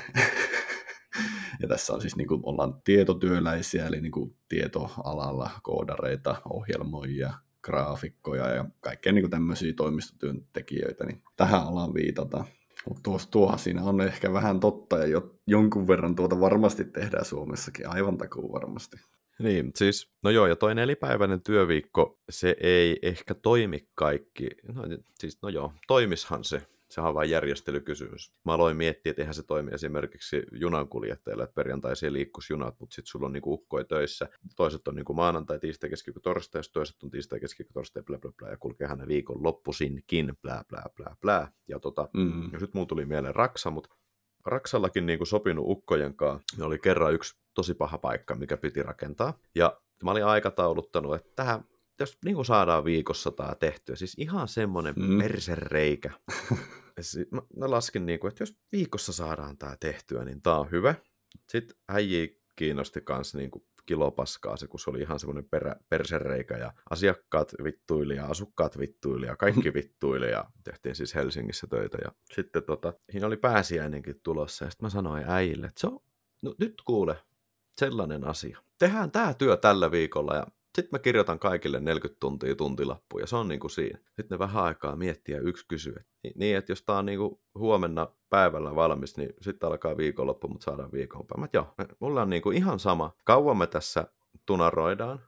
ja 1.60 1.68
tässä 1.68 1.92
on 1.92 2.00
siis 2.00 2.16
niin 2.16 2.28
kuin, 2.28 2.40
ollaan 2.44 2.82
tietotyöläisiä, 2.84 3.86
eli 3.86 4.00
niin 4.00 4.12
kuin 4.12 4.36
tietoalalla 4.48 5.50
koodareita, 5.62 6.36
ohjelmoijia, 6.50 7.32
graafikkoja 7.62 8.48
ja 8.48 8.64
kaikkea 8.80 9.12
niin 9.12 9.22
kuin 9.22 9.30
tämmöisiä 9.30 9.72
toimistotyöntekijöitä, 9.76 11.04
niin 11.06 11.22
tähän 11.36 11.62
alaan 11.62 11.94
viitata. 11.94 12.44
Tuossa, 13.02 13.30
tuohan 13.30 13.58
siinä 13.58 13.84
on 13.84 14.00
ehkä 14.00 14.32
vähän 14.32 14.60
totta 14.60 14.98
ja 14.98 15.06
jo, 15.06 15.34
jonkun 15.46 15.88
verran 15.88 16.14
tuota 16.14 16.40
varmasti 16.40 16.84
tehdään 16.84 17.24
Suomessakin, 17.24 17.88
aivan 17.88 18.18
takuu 18.18 18.52
varmasti. 18.52 18.96
Niin, 19.38 19.72
siis, 19.74 20.10
no 20.24 20.30
joo, 20.30 20.46
ja 20.46 20.56
toi 20.56 20.74
nelipäiväinen 20.74 21.42
työviikko, 21.42 22.18
se 22.30 22.56
ei 22.60 22.98
ehkä 23.02 23.34
toimi 23.34 23.88
kaikki. 23.94 24.48
No, 24.74 24.82
siis, 25.18 25.42
no 25.42 25.48
joo, 25.48 25.72
toimishan 25.86 26.44
se, 26.44 26.62
sehän 26.90 27.08
on 27.08 27.14
vain 27.14 27.30
järjestelykysymys. 27.30 28.32
Mä 28.44 28.52
aloin 28.52 28.76
miettiä, 28.76 29.10
että 29.10 29.22
eihän 29.22 29.34
se 29.34 29.42
toimi 29.42 29.70
esimerkiksi 29.74 30.42
junankuljettajille, 30.52 31.42
että 31.42 31.54
perjantaisin 31.54 32.12
liikkuisi 32.12 32.52
junat, 32.52 32.80
mutta 32.80 32.94
sitten 32.94 33.10
sulla 33.10 33.26
on 33.26 33.32
niinku 33.32 33.52
ukkoi 33.52 33.84
töissä. 33.84 34.28
Toiset 34.56 34.88
on 34.88 34.94
niinku 34.94 35.14
maanantai, 35.14 35.58
tiistai, 35.58 35.90
keskiviikko, 35.90 36.20
torstai, 36.20 36.62
toiset 36.72 37.02
on 37.02 37.10
tiistai, 37.10 37.40
keskiviikko, 37.40 37.72
torstai, 37.72 38.02
bla 38.02 38.18
bla 38.18 38.32
bla, 38.38 38.48
ja 38.48 38.56
kulkee 38.56 38.86
hänen 38.86 39.08
viikon 39.08 39.42
loppuisinkin, 39.42 40.32
bla 40.42 40.64
bla 40.68 40.82
bla 40.96 41.16
bla. 41.20 41.48
Ja 41.68 41.80
tota, 41.80 42.08
mm-hmm. 42.14 42.50
ja 42.52 42.58
sitten 42.58 42.70
mulla 42.78 42.86
tuli 42.86 43.06
mieleen 43.06 43.34
Raksa, 43.34 43.70
mutta 43.70 43.96
Raksallakin 44.46 45.06
niin 45.06 45.18
kuin 45.18 45.28
sopinut 45.28 45.64
ukkojen 45.68 46.16
kanssa. 46.16 46.66
Oli 46.66 46.78
kerran 46.78 47.14
yksi 47.14 47.38
tosi 47.54 47.74
paha 47.74 47.98
paikka, 47.98 48.34
mikä 48.34 48.56
piti 48.56 48.82
rakentaa. 48.82 49.38
Ja 49.54 49.80
mä 50.02 50.10
olin 50.10 50.24
aikatauluttanut, 50.24 51.14
että 51.14 51.32
tähän 51.36 51.64
jos 52.00 52.18
niin 52.24 52.34
kuin 52.34 52.46
saadaan 52.46 52.84
viikossa 52.84 53.30
tämä 53.30 53.54
tehtyä, 53.54 53.96
siis 53.96 54.14
ihan 54.18 54.48
semmoinen 54.48 54.94
mm. 54.96 55.18
persereikä. 55.18 56.10
mä, 57.30 57.42
mä 57.56 57.70
laskin, 57.70 58.06
niin 58.06 58.20
kuin, 58.20 58.28
että 58.28 58.42
jos 58.42 58.56
viikossa 58.72 59.12
saadaan 59.12 59.58
tämä 59.58 59.76
tehtyä, 59.80 60.24
niin 60.24 60.42
tämä 60.42 60.58
on 60.58 60.70
hyvä. 60.70 60.94
Sitten 61.48 61.76
äijii 61.88 62.42
kiinnosti 62.56 63.02
myös 63.08 63.34
niin 63.34 63.50
kuin 63.50 63.64
kilopaskaa 63.86 64.56
se, 64.56 64.66
kun 64.66 64.80
se 64.80 64.90
oli 64.90 65.00
ihan 65.00 65.18
semmoinen 65.18 65.48
perä, 65.50 65.76
persereikä 65.88 66.56
ja 66.56 66.72
asiakkaat 66.90 67.54
vittuili 67.64 68.16
ja 68.16 68.26
asukkaat 68.26 68.78
vittuili 68.78 69.26
ja 69.26 69.36
kaikki 69.36 69.74
vittuili 69.78 70.30
ja 70.30 70.44
tehtiin 70.64 70.94
siis 70.94 71.14
Helsingissä 71.14 71.66
töitä. 71.66 71.98
Ja 72.04 72.12
sitten 72.34 72.62
tota, 72.62 72.92
siinä 73.10 73.26
oli 73.26 73.36
pääsiäinenkin 73.36 74.20
tulossa 74.22 74.64
ja 74.64 74.70
sitten 74.70 74.86
mä 74.86 74.90
sanoin 74.90 75.24
äijille, 75.28 75.66
että 75.66 75.80
se 75.80 75.86
on, 75.86 75.98
no, 76.42 76.54
nyt 76.58 76.82
kuule, 76.84 77.16
sellainen 77.78 78.24
asia. 78.24 78.58
Tehdään 78.78 79.10
tämä 79.10 79.34
työ 79.34 79.56
tällä 79.56 79.90
viikolla 79.90 80.34
ja 80.34 80.46
sitten 80.76 80.88
mä 80.92 80.98
kirjoitan 80.98 81.38
kaikille 81.38 81.80
40 81.80 82.20
tuntia 82.20 82.54
tuntilappuja, 82.54 83.22
ja 83.22 83.26
se 83.26 83.36
on 83.36 83.48
niin 83.48 83.60
kuin 83.60 83.70
siinä. 83.70 83.98
Sitten 83.98 84.26
ne 84.30 84.38
vähän 84.38 84.64
aikaa 84.64 84.96
miettiä 84.96 85.38
yksi 85.38 85.66
kysyä. 85.68 86.04
Niin, 86.34 86.56
että 86.56 86.72
jos 86.72 86.82
tämä 86.82 86.98
on 86.98 87.06
niin 87.06 87.18
kuin 87.18 87.40
huomenna 87.54 88.08
päivällä 88.30 88.74
valmis, 88.74 89.16
niin 89.16 89.32
sitten 89.40 89.68
alkaa 89.68 89.96
viikonloppu, 89.96 90.48
mutta 90.48 90.64
saadaan 90.64 90.92
viikonpäivä. 90.92 91.40
Mä, 91.40 91.48
joo, 91.52 91.74
mulla 92.00 92.22
on 92.22 92.30
niin 92.30 92.42
kuin 92.42 92.56
ihan 92.56 92.78
sama. 92.78 93.14
Kauan 93.24 93.56
me 93.56 93.66
tässä 93.66 94.06
tunaroidaan, 94.46 95.20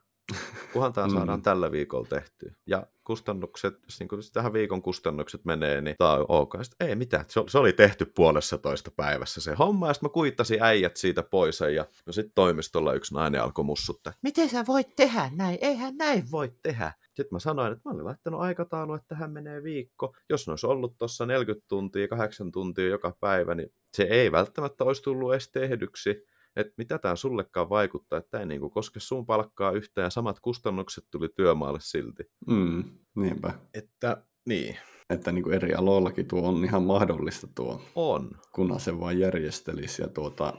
kunhan 0.73 0.93
tämä 0.93 1.09
saadaan 1.15 1.39
mm. 1.39 1.43
tällä 1.43 1.71
viikolla 1.71 2.07
tehtyä. 2.07 2.53
Ja 2.65 2.87
kustannukset, 3.09 3.73
jos 3.83 3.99
niin 3.99 4.09
tähän 4.33 4.53
viikon 4.53 4.81
kustannukset 4.81 5.45
menee, 5.45 5.81
niin 5.81 5.95
tämä 5.97 6.13
on 6.13 6.25
ok. 6.27 6.55
Sitten, 6.61 6.87
ei 6.87 6.95
mitään, 6.95 7.25
se, 7.27 7.43
se 7.47 7.57
oli 7.57 7.73
tehty 7.73 8.05
puolessa 8.05 8.57
toista 8.57 8.91
päivässä 8.95 9.41
se 9.41 9.53
homma, 9.53 9.87
ja 9.87 9.93
sitten 9.93 10.09
mä 10.09 10.13
kuittasin 10.13 10.63
äijät 10.63 10.97
siitä 10.97 11.23
pois, 11.23 11.59
ja 11.75 11.85
no 12.05 12.13
sitten 12.13 12.31
toimistolla 12.35 12.93
yksi 12.93 13.13
nainen 13.13 13.43
alkoi 13.43 13.65
mussuttaa, 13.65 14.13
miten 14.21 14.49
sä 14.49 14.63
voit 14.67 14.95
tehdä 14.95 15.31
näin, 15.35 15.57
eihän 15.61 15.97
näin 15.97 16.31
voi 16.31 16.51
tehdä. 16.63 16.91
Sitten 17.03 17.35
mä 17.35 17.39
sanoin, 17.39 17.73
että 17.73 17.89
mä 17.89 17.93
olin 17.93 18.05
laittanut 18.05 18.41
aikataulu, 18.41 18.93
että 18.93 19.07
tähän 19.07 19.31
menee 19.31 19.63
viikko. 19.63 20.15
Jos 20.29 20.47
ne 20.47 20.51
olisi 20.51 20.67
ollut 20.67 20.97
tuossa 20.97 21.25
40 21.25 21.67
tuntia, 21.67 22.07
8 22.07 22.51
tuntia 22.51 22.87
joka 22.87 23.17
päivä, 23.19 23.55
niin 23.55 23.71
se 23.93 24.03
ei 24.03 24.31
välttämättä 24.31 24.83
olisi 24.83 25.03
tullut 25.03 25.33
edes 25.33 25.51
tehdyksi 25.51 26.25
että 26.55 26.73
mitä 26.77 26.97
tämä 26.97 27.15
sullekaan 27.15 27.69
vaikuttaa, 27.69 28.19
että 28.19 28.29
tämä 28.31 28.41
ei 28.41 28.47
niinku 28.47 28.69
koske 28.69 28.99
sun 28.99 29.25
palkkaa 29.25 29.71
yhtään 29.71 30.05
ja 30.05 30.09
samat 30.09 30.39
kustannukset 30.39 31.05
tuli 31.11 31.29
työmaalle 31.35 31.79
silti. 31.81 32.23
Mm, 32.47 32.83
niinpä. 33.15 33.53
Että 33.73 34.23
niin. 34.47 34.77
Että 35.09 35.31
niin 35.31 35.43
kuin 35.43 35.55
eri 35.55 35.73
aloillakin 35.73 36.27
tuo 36.27 36.47
on 36.47 36.65
ihan 36.65 36.83
mahdollista 36.83 37.47
tuo. 37.55 37.81
On. 37.95 38.31
Kunhan 38.55 38.79
se 38.79 38.99
vain 38.99 39.19
järjestelisi. 39.19 40.01
Ja 40.01 40.07
tuota, 40.07 40.53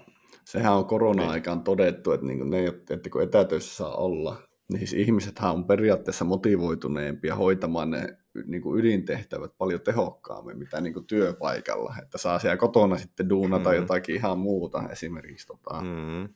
sehän 0.44 0.76
on 0.76 0.84
korona-aikaan 0.84 1.58
niin. 1.58 1.64
todettu, 1.64 2.12
että, 2.12 2.26
niin 2.26 2.38
kuin 2.38 2.50
ne, 2.50 2.66
että 2.66 3.10
kun 3.10 3.22
etätöissä 3.22 3.76
saa 3.76 3.94
olla, 3.94 4.42
niin 4.72 4.78
siis 4.78 4.92
ihmisethän 4.92 5.52
on 5.52 5.64
periaatteessa 5.64 6.24
motivoituneempia 6.24 7.34
hoitamaan 7.34 7.90
ne 7.90 8.16
niin 8.46 8.62
kuin 8.62 8.80
ydintehtävät 8.80 9.52
paljon 9.58 9.80
tehokkaammin, 9.80 10.58
mitä 10.58 10.80
niin 10.80 10.94
kuin 10.94 11.06
työpaikalla, 11.06 11.94
että 12.02 12.18
saa 12.18 12.38
siellä 12.38 12.56
kotona 12.56 12.98
sitten 12.98 13.28
duunata 13.28 13.70
mm. 13.70 13.76
jotakin 13.76 14.14
ihan 14.14 14.38
muuta, 14.38 14.88
esimerkiksi 14.90 15.46
tota, 15.46 15.80
mm. 15.80 16.28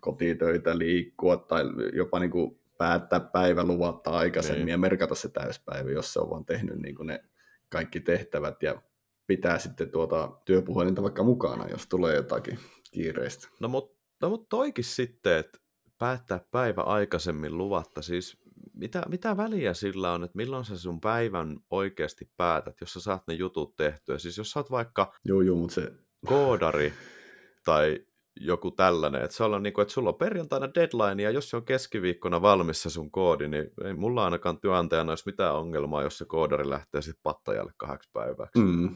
kotitöitä, 0.00 0.78
liikkua 0.78 1.36
tai 1.36 1.64
jopa 1.92 2.18
niin 2.18 2.30
kuin 2.30 2.60
päättää 2.78 3.20
päivä 3.20 3.64
luvatta 3.64 4.10
aikaisemmin 4.10 4.66
niin. 4.66 4.72
ja 4.72 4.78
merkata 4.78 5.14
se 5.14 5.28
täyspäivä, 5.28 5.90
jos 5.90 6.12
se 6.12 6.20
on 6.20 6.30
vaan 6.30 6.44
tehnyt 6.44 6.78
niin 6.78 6.94
kuin 6.94 7.06
ne 7.06 7.24
kaikki 7.68 8.00
tehtävät 8.00 8.62
ja 8.62 8.82
pitää 9.26 9.58
sitten 9.58 9.90
tuota 9.90 10.32
työpuhelinta 10.44 11.02
vaikka 11.02 11.22
mukana, 11.22 11.68
jos 11.68 11.86
tulee 11.86 12.16
jotakin 12.16 12.58
kiireistä. 12.90 13.48
No 13.60 13.68
mutta 13.68 13.96
no, 14.22 14.28
mut 14.28 14.48
toikin 14.48 14.84
sitten, 14.84 15.36
että 15.38 15.58
päättää 15.98 16.40
päivä 16.50 16.82
aikaisemmin 16.82 17.58
luvatta, 17.58 18.02
siis 18.02 18.39
mitä, 18.74 19.02
mitä 19.08 19.36
väliä 19.36 19.74
sillä 19.74 20.12
on, 20.12 20.24
että 20.24 20.36
milloin 20.36 20.64
sä 20.64 20.78
sun 20.78 21.00
päivän 21.00 21.58
oikeasti 21.70 22.30
päätät, 22.36 22.80
jos 22.80 22.92
sä 22.92 23.00
saat 23.00 23.22
ne 23.26 23.34
jutut 23.34 23.76
tehtyä? 23.76 24.18
Siis 24.18 24.38
jos 24.38 24.50
sä 24.50 24.60
oot 24.60 24.70
vaikka 24.70 25.12
joo, 25.24 25.40
joo, 25.40 25.56
mutta 25.56 25.74
se... 25.74 25.92
koodari 26.26 26.92
tai 27.64 28.04
joku 28.40 28.70
tällainen, 28.70 29.22
että, 29.22 29.36
se 29.36 29.44
on 29.44 29.62
niin 29.62 29.72
kuin, 29.72 29.82
että 29.82 29.94
sulla 29.94 30.08
on 30.08 30.14
perjantaina 30.14 30.74
deadline, 30.74 31.22
ja 31.22 31.30
jos 31.30 31.50
se 31.50 31.56
on 31.56 31.64
keskiviikkona 31.64 32.42
valmis 32.42 32.82
se 32.82 32.90
sun 32.90 33.10
koodi, 33.10 33.48
niin 33.48 33.70
ei 33.84 33.94
mulla 33.94 34.24
ainakaan 34.24 34.60
työnantajana 34.60 35.12
olisi 35.12 35.26
mitään 35.26 35.54
ongelmaa, 35.54 36.02
jos 36.02 36.18
se 36.18 36.24
koodari 36.24 36.70
lähtee 36.70 37.02
sitten 37.02 37.22
pattajalle 37.22 37.72
kahdeksi 37.76 38.10
päiväksi. 38.12 38.58
Mm. 38.58 38.94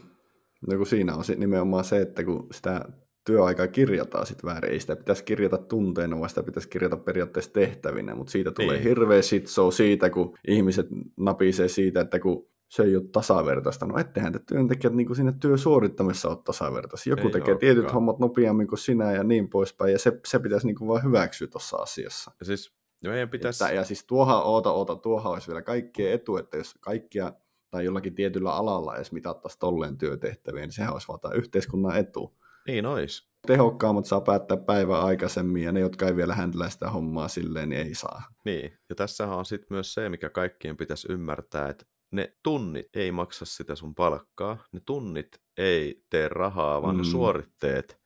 No 0.69 0.77
kun 0.77 0.85
siinä 0.85 1.15
on 1.15 1.23
nimenomaan 1.37 1.83
se, 1.83 2.01
että 2.01 2.23
kun 2.23 2.47
sitä 2.51 2.85
työaikaa 3.25 3.67
kirjataan 3.67 4.25
sitten 4.25 4.49
väärin. 4.49 4.71
Ei 4.71 4.79
sitä 4.79 4.95
pitäisi 4.95 5.23
kirjata 5.23 5.57
tunteina, 5.57 6.17
vaan 6.17 6.29
sitä 6.29 6.43
pitäisi 6.43 6.69
kirjata 6.69 6.97
periaatteessa 6.97 7.53
tehtävinä, 7.53 8.15
mutta 8.15 8.31
siitä 8.31 8.51
tulee 8.51 8.75
niin. 8.75 8.83
hirveä 8.83 9.21
shitshow 9.21 9.71
siitä, 9.71 10.09
kun 10.09 10.37
ihmiset 10.47 10.87
napisee 11.17 11.67
siitä, 11.67 12.01
että 12.01 12.19
kun 12.19 12.47
se 12.69 12.83
ei 12.83 12.95
ole 12.95 13.03
tasavertaista. 13.11 13.85
No 13.85 13.97
ettehän 13.97 14.33
te 14.33 14.39
työntekijät 14.39 14.93
niin 14.93 15.07
kuin 15.07 15.15
siinä 15.15 15.31
työsuorittamissa 15.31 16.29
ole 16.29 16.37
tasavertaisia. 16.43 17.11
Joku 17.11 17.27
ei 17.27 17.33
tekee 17.33 17.53
olekaan. 17.53 17.59
tietyt 17.59 17.93
hommat 17.93 18.19
nopeammin 18.19 18.67
kuin 18.67 18.79
sinä 18.79 19.11
ja 19.11 19.23
niin 19.23 19.49
poispäin, 19.49 19.91
ja 19.91 19.99
se, 19.99 20.19
se 20.27 20.39
pitäisi 20.39 20.67
niin 20.67 20.75
kuin 20.75 20.87
vaan 20.87 21.03
hyväksyä 21.03 21.47
tuossa 21.47 21.77
asiassa. 21.77 22.31
Ja 22.39 22.45
siis 22.45 22.73
meidän 23.03 23.29
pitäisi... 23.29 23.63
Että, 23.63 23.75
ja 23.75 23.83
siis 23.83 24.05
tuohan, 24.05 24.43
oota, 24.43 24.71
oota, 24.71 24.95
tuohan 24.95 25.33
olisi 25.33 25.47
vielä 25.47 25.61
kaikkien 25.61 26.13
etu, 26.13 26.37
että 26.37 26.57
jos 26.57 26.75
kaikkia 26.79 27.33
tai 27.69 27.85
jollakin 27.85 28.15
tietyllä 28.15 28.53
alalla 28.53 28.95
edes 28.95 29.11
mitattaisiin 29.11 29.59
tolleen 29.59 29.97
työtehtäviä, 29.97 30.61
niin 30.61 30.71
sehän 30.71 30.93
olisi 30.93 31.07
vaan 31.07 31.35
yhteiskunnan 31.35 31.97
etu. 31.97 32.35
Niin 32.67 32.85
ois. 32.85 33.29
Tehokkaammat 33.47 34.05
saa 34.05 34.21
päättää 34.21 34.57
päivää 34.57 35.01
aikaisemmin, 35.01 35.63
ja 35.63 35.71
ne, 35.71 35.79
jotka 35.79 36.07
ei 36.07 36.15
vielä 36.15 36.35
händlää 36.35 36.69
sitä 36.69 36.89
hommaa 36.89 37.27
silleen, 37.27 37.69
niin 37.69 37.81
ei 37.81 37.95
saa. 37.95 38.23
Niin, 38.45 38.77
ja 38.89 38.95
tässähän 38.95 39.37
on 39.37 39.45
sitten 39.45 39.67
myös 39.69 39.93
se, 39.93 40.09
mikä 40.09 40.29
kaikkien 40.29 40.77
pitäisi 40.77 41.11
ymmärtää, 41.11 41.69
että 41.69 41.85
ne 42.11 42.33
tunnit 42.43 42.85
ei 42.93 43.11
maksa 43.11 43.45
sitä 43.45 43.75
sun 43.75 43.95
palkkaa, 43.95 44.57
ne 44.71 44.79
tunnit 44.85 45.27
ei 45.57 46.03
tee 46.09 46.29
rahaa, 46.29 46.81
vaan 46.81 46.95
mm. 46.95 47.01
ne 47.01 47.05
suoritteet 47.05 48.04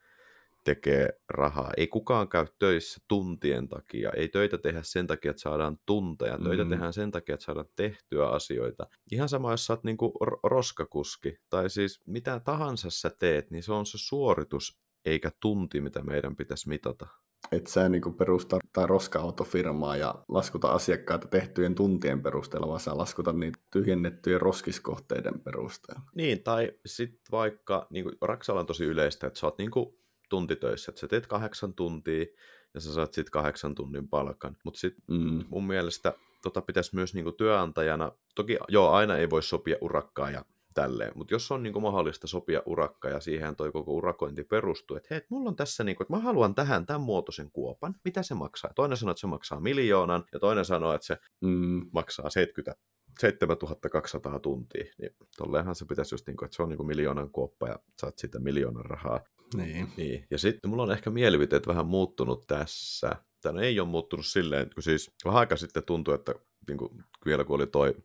tekee 0.69 1.09
rahaa. 1.29 1.71
Ei 1.77 1.87
kukaan 1.87 2.29
käy 2.29 2.45
töissä 2.59 2.99
tuntien 3.07 3.69
takia. 3.69 4.11
Ei 4.15 4.27
töitä 4.27 4.57
tehdä 4.57 4.81
sen 4.83 5.07
takia, 5.07 5.31
että 5.31 5.41
saadaan 5.41 5.77
tunteja. 5.85 6.37
Töitä 6.43 6.63
mm. 6.63 6.69
tehdään 6.69 6.93
sen 6.93 7.11
takia, 7.11 7.33
että 7.33 7.45
saadaan 7.45 7.69
tehtyä 7.75 8.29
asioita. 8.29 8.87
Ihan 9.11 9.29
sama, 9.29 9.51
jos 9.51 9.65
sä 9.65 9.73
oot 9.73 9.83
niinku 9.83 10.13
roskakuski, 10.43 11.37
tai 11.49 11.69
siis 11.69 12.01
mitä 12.05 12.39
tahansa 12.39 12.89
sä 12.89 13.09
teet, 13.09 13.51
niin 13.51 13.63
se 13.63 13.73
on 13.73 13.85
se 13.85 13.97
suoritus, 13.97 14.79
eikä 15.05 15.31
tunti, 15.39 15.81
mitä 15.81 16.03
meidän 16.03 16.35
pitäisi 16.35 16.69
mitata. 16.69 17.07
Että 17.51 17.71
sä 17.71 17.89
niin 17.89 18.13
perustaa 18.17 18.59
tai 18.73 18.87
roska-autofirmaa 18.87 19.97
ja 19.97 20.15
laskuta 20.27 20.67
asiakkaita 20.67 21.27
tehtyjen 21.27 21.75
tuntien 21.75 22.23
perusteella, 22.23 22.67
vaan 22.67 22.79
sä 22.79 22.97
laskuta 22.97 23.33
niitä 23.33 23.59
tyhjennettyjen 23.71 24.41
roskiskohteiden 24.41 25.39
perusteella. 25.39 26.01
Niin, 26.15 26.43
tai 26.43 26.71
sitten 26.85 27.21
vaikka, 27.31 27.87
niin 27.89 28.03
kuin 28.03 28.15
Raksalla 28.21 28.59
on 28.59 28.65
tosi 28.65 28.85
yleistä, 28.85 29.27
että 29.27 29.39
sä 29.39 29.47
oot 29.47 29.57
niin 29.57 29.71
kuin 29.71 29.99
tuntitöissä, 30.29 30.91
että 30.91 30.99
sä 30.99 31.07
teet 31.07 31.27
kahdeksan 31.27 31.73
tuntia 31.73 32.25
ja 32.73 32.79
sä 32.79 32.93
saat 32.93 33.13
sitten 33.13 33.31
kahdeksan 33.31 33.75
tunnin 33.75 34.07
palkan. 34.07 34.57
Mutta 34.63 34.79
sitten 34.79 35.03
mm. 35.07 35.45
mun 35.49 35.67
mielestä 35.67 36.13
tota 36.41 36.61
pitäisi 36.61 36.95
myös 36.95 37.13
niinku 37.13 37.31
työnantajana, 37.31 38.11
toki 38.35 38.57
joo, 38.67 38.91
aina 38.91 39.17
ei 39.17 39.29
voi 39.29 39.43
sopia 39.43 39.77
urakkaa 39.81 40.31
ja 40.31 40.45
tälleen, 40.81 41.11
mutta 41.15 41.33
jos 41.33 41.51
on 41.51 41.63
niinku 41.63 41.79
mahdollista 41.79 42.27
sopia 42.27 42.61
urakka 42.65 43.09
ja 43.09 43.19
siihen 43.19 43.55
toi 43.55 43.71
koko 43.71 43.93
urakointi 43.93 44.43
perustuu, 44.43 44.97
että 44.97 45.07
hei, 45.11 45.21
mulla 45.29 45.49
on 45.49 45.55
tässä, 45.55 45.83
niinku, 45.83 46.03
että 46.03 46.13
mä 46.13 46.19
haluan 46.19 46.55
tähän 46.55 46.85
tämän 46.85 47.01
muotoisen 47.01 47.51
kuopan, 47.51 47.95
mitä 48.03 48.23
se 48.23 48.33
maksaa? 48.35 48.71
Toinen 48.75 48.97
sanoo, 48.97 49.11
että 49.11 49.21
se 49.21 49.27
maksaa 49.27 49.59
miljoonan 49.59 50.23
ja 50.33 50.39
toinen 50.39 50.65
sanoo, 50.65 50.93
että 50.93 51.07
se 51.07 51.17
mm. 51.41 51.89
maksaa 51.93 52.29
70 52.29 52.81
7200 53.19 54.39
tuntia, 54.39 54.83
niin 54.97 55.11
tolleenhan 55.37 55.75
se 55.75 55.85
pitäisi 55.85 56.13
just 56.13 56.27
niin 56.27 56.37
kuin, 56.37 56.45
että 56.45 56.55
se 56.55 56.63
on 56.63 56.69
niin 56.69 56.77
kuin 56.77 56.87
miljoonan 56.87 57.31
kuoppa 57.31 57.67
ja 57.67 57.79
saat 58.01 58.17
siitä 58.17 58.39
miljoonan 58.39 58.85
rahaa. 58.85 59.19
Niin. 59.55 59.87
niin. 59.97 60.25
Ja 60.31 60.37
sitten 60.37 60.69
mulla 60.69 60.83
on 60.83 60.91
ehkä 60.91 61.09
mielipiteet 61.09 61.67
vähän 61.67 61.85
muuttunut 61.87 62.47
tässä. 62.47 63.11
Tämä 63.41 63.61
ei 63.61 63.79
ole 63.79 63.87
muuttunut 63.87 64.25
silleen, 64.25 64.61
että 64.61 64.73
kun 64.75 64.83
siis 64.83 65.11
vähän 65.25 65.39
aika 65.39 65.55
sitten 65.55 65.83
tuntui, 65.83 66.15
että 66.15 66.33
niin 66.67 66.77
kuin, 66.77 67.03
vielä 67.25 67.43
kun 67.43 67.55
oli 67.55 67.67
toi 67.67 67.95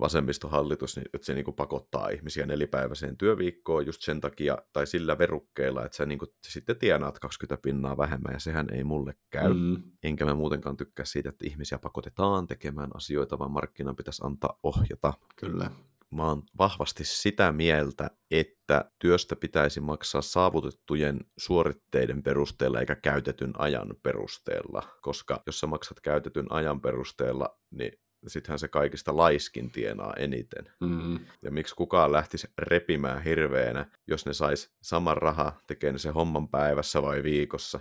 vasemmistohallitus, 0.00 0.96
niin 0.96 1.06
että 1.14 1.26
se 1.26 1.34
niin 1.34 1.44
kuin 1.44 1.54
pakottaa 1.54 2.08
ihmisiä 2.08 2.46
nelipäiväiseen 2.46 3.16
työviikkoon 3.16 3.86
just 3.86 4.02
sen 4.02 4.20
takia, 4.20 4.58
tai 4.72 4.86
sillä 4.86 5.18
verukkeella, 5.18 5.84
että 5.84 5.96
sä 5.96 6.06
niin 6.06 6.18
kuin, 6.18 6.28
sitten 6.48 6.78
tienaat 6.78 7.18
20 7.18 7.62
pinnaa 7.62 7.96
vähemmän, 7.96 8.32
ja 8.32 8.40
sehän 8.40 8.66
ei 8.72 8.84
mulle 8.84 9.14
käy. 9.30 9.54
Mm. 9.54 9.82
Enkä 10.02 10.24
mä 10.24 10.34
muutenkaan 10.34 10.76
tykkää 10.76 11.04
siitä, 11.06 11.28
että 11.28 11.46
ihmisiä 11.46 11.78
pakotetaan 11.78 12.46
tekemään 12.46 12.90
asioita, 12.94 13.38
vaan 13.38 13.52
markkinan 13.52 13.96
pitäisi 13.96 14.22
antaa 14.24 14.58
ohjata. 14.62 15.12
Kyllä. 15.36 15.70
Mä 16.10 16.28
oon 16.28 16.42
vahvasti 16.58 17.04
sitä 17.04 17.52
mieltä, 17.52 18.10
että 18.30 18.90
työstä 18.98 19.36
pitäisi 19.36 19.80
maksaa 19.80 20.22
saavutettujen 20.22 21.20
suoritteiden 21.38 22.22
perusteella 22.22 22.80
eikä 22.80 22.94
käytetyn 22.94 23.52
ajan 23.58 23.94
perusteella, 24.02 24.82
koska 25.00 25.42
jos 25.46 25.60
sä 25.60 25.66
maksat 25.66 26.00
käytetyn 26.00 26.46
ajan 26.50 26.80
perusteella, 26.80 27.58
niin 27.70 27.92
sittenhän 28.26 28.58
se 28.58 28.68
kaikista 28.68 29.16
laiskin 29.16 29.70
tienaa 29.70 30.14
eniten. 30.18 30.64
Mm. 30.80 31.18
Ja 31.42 31.50
miksi 31.50 31.74
kukaan 31.74 32.12
lähtisi 32.12 32.48
repimään 32.58 33.22
hirveänä, 33.22 33.86
jos 34.06 34.26
ne 34.26 34.32
sais 34.34 34.70
saman 34.82 35.16
raha 35.16 35.52
tekemään 35.66 35.98
se 35.98 36.10
homman 36.10 36.48
päivässä 36.48 37.02
vai 37.02 37.22
viikossa? 37.22 37.80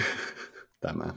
Tämä. 0.80 1.14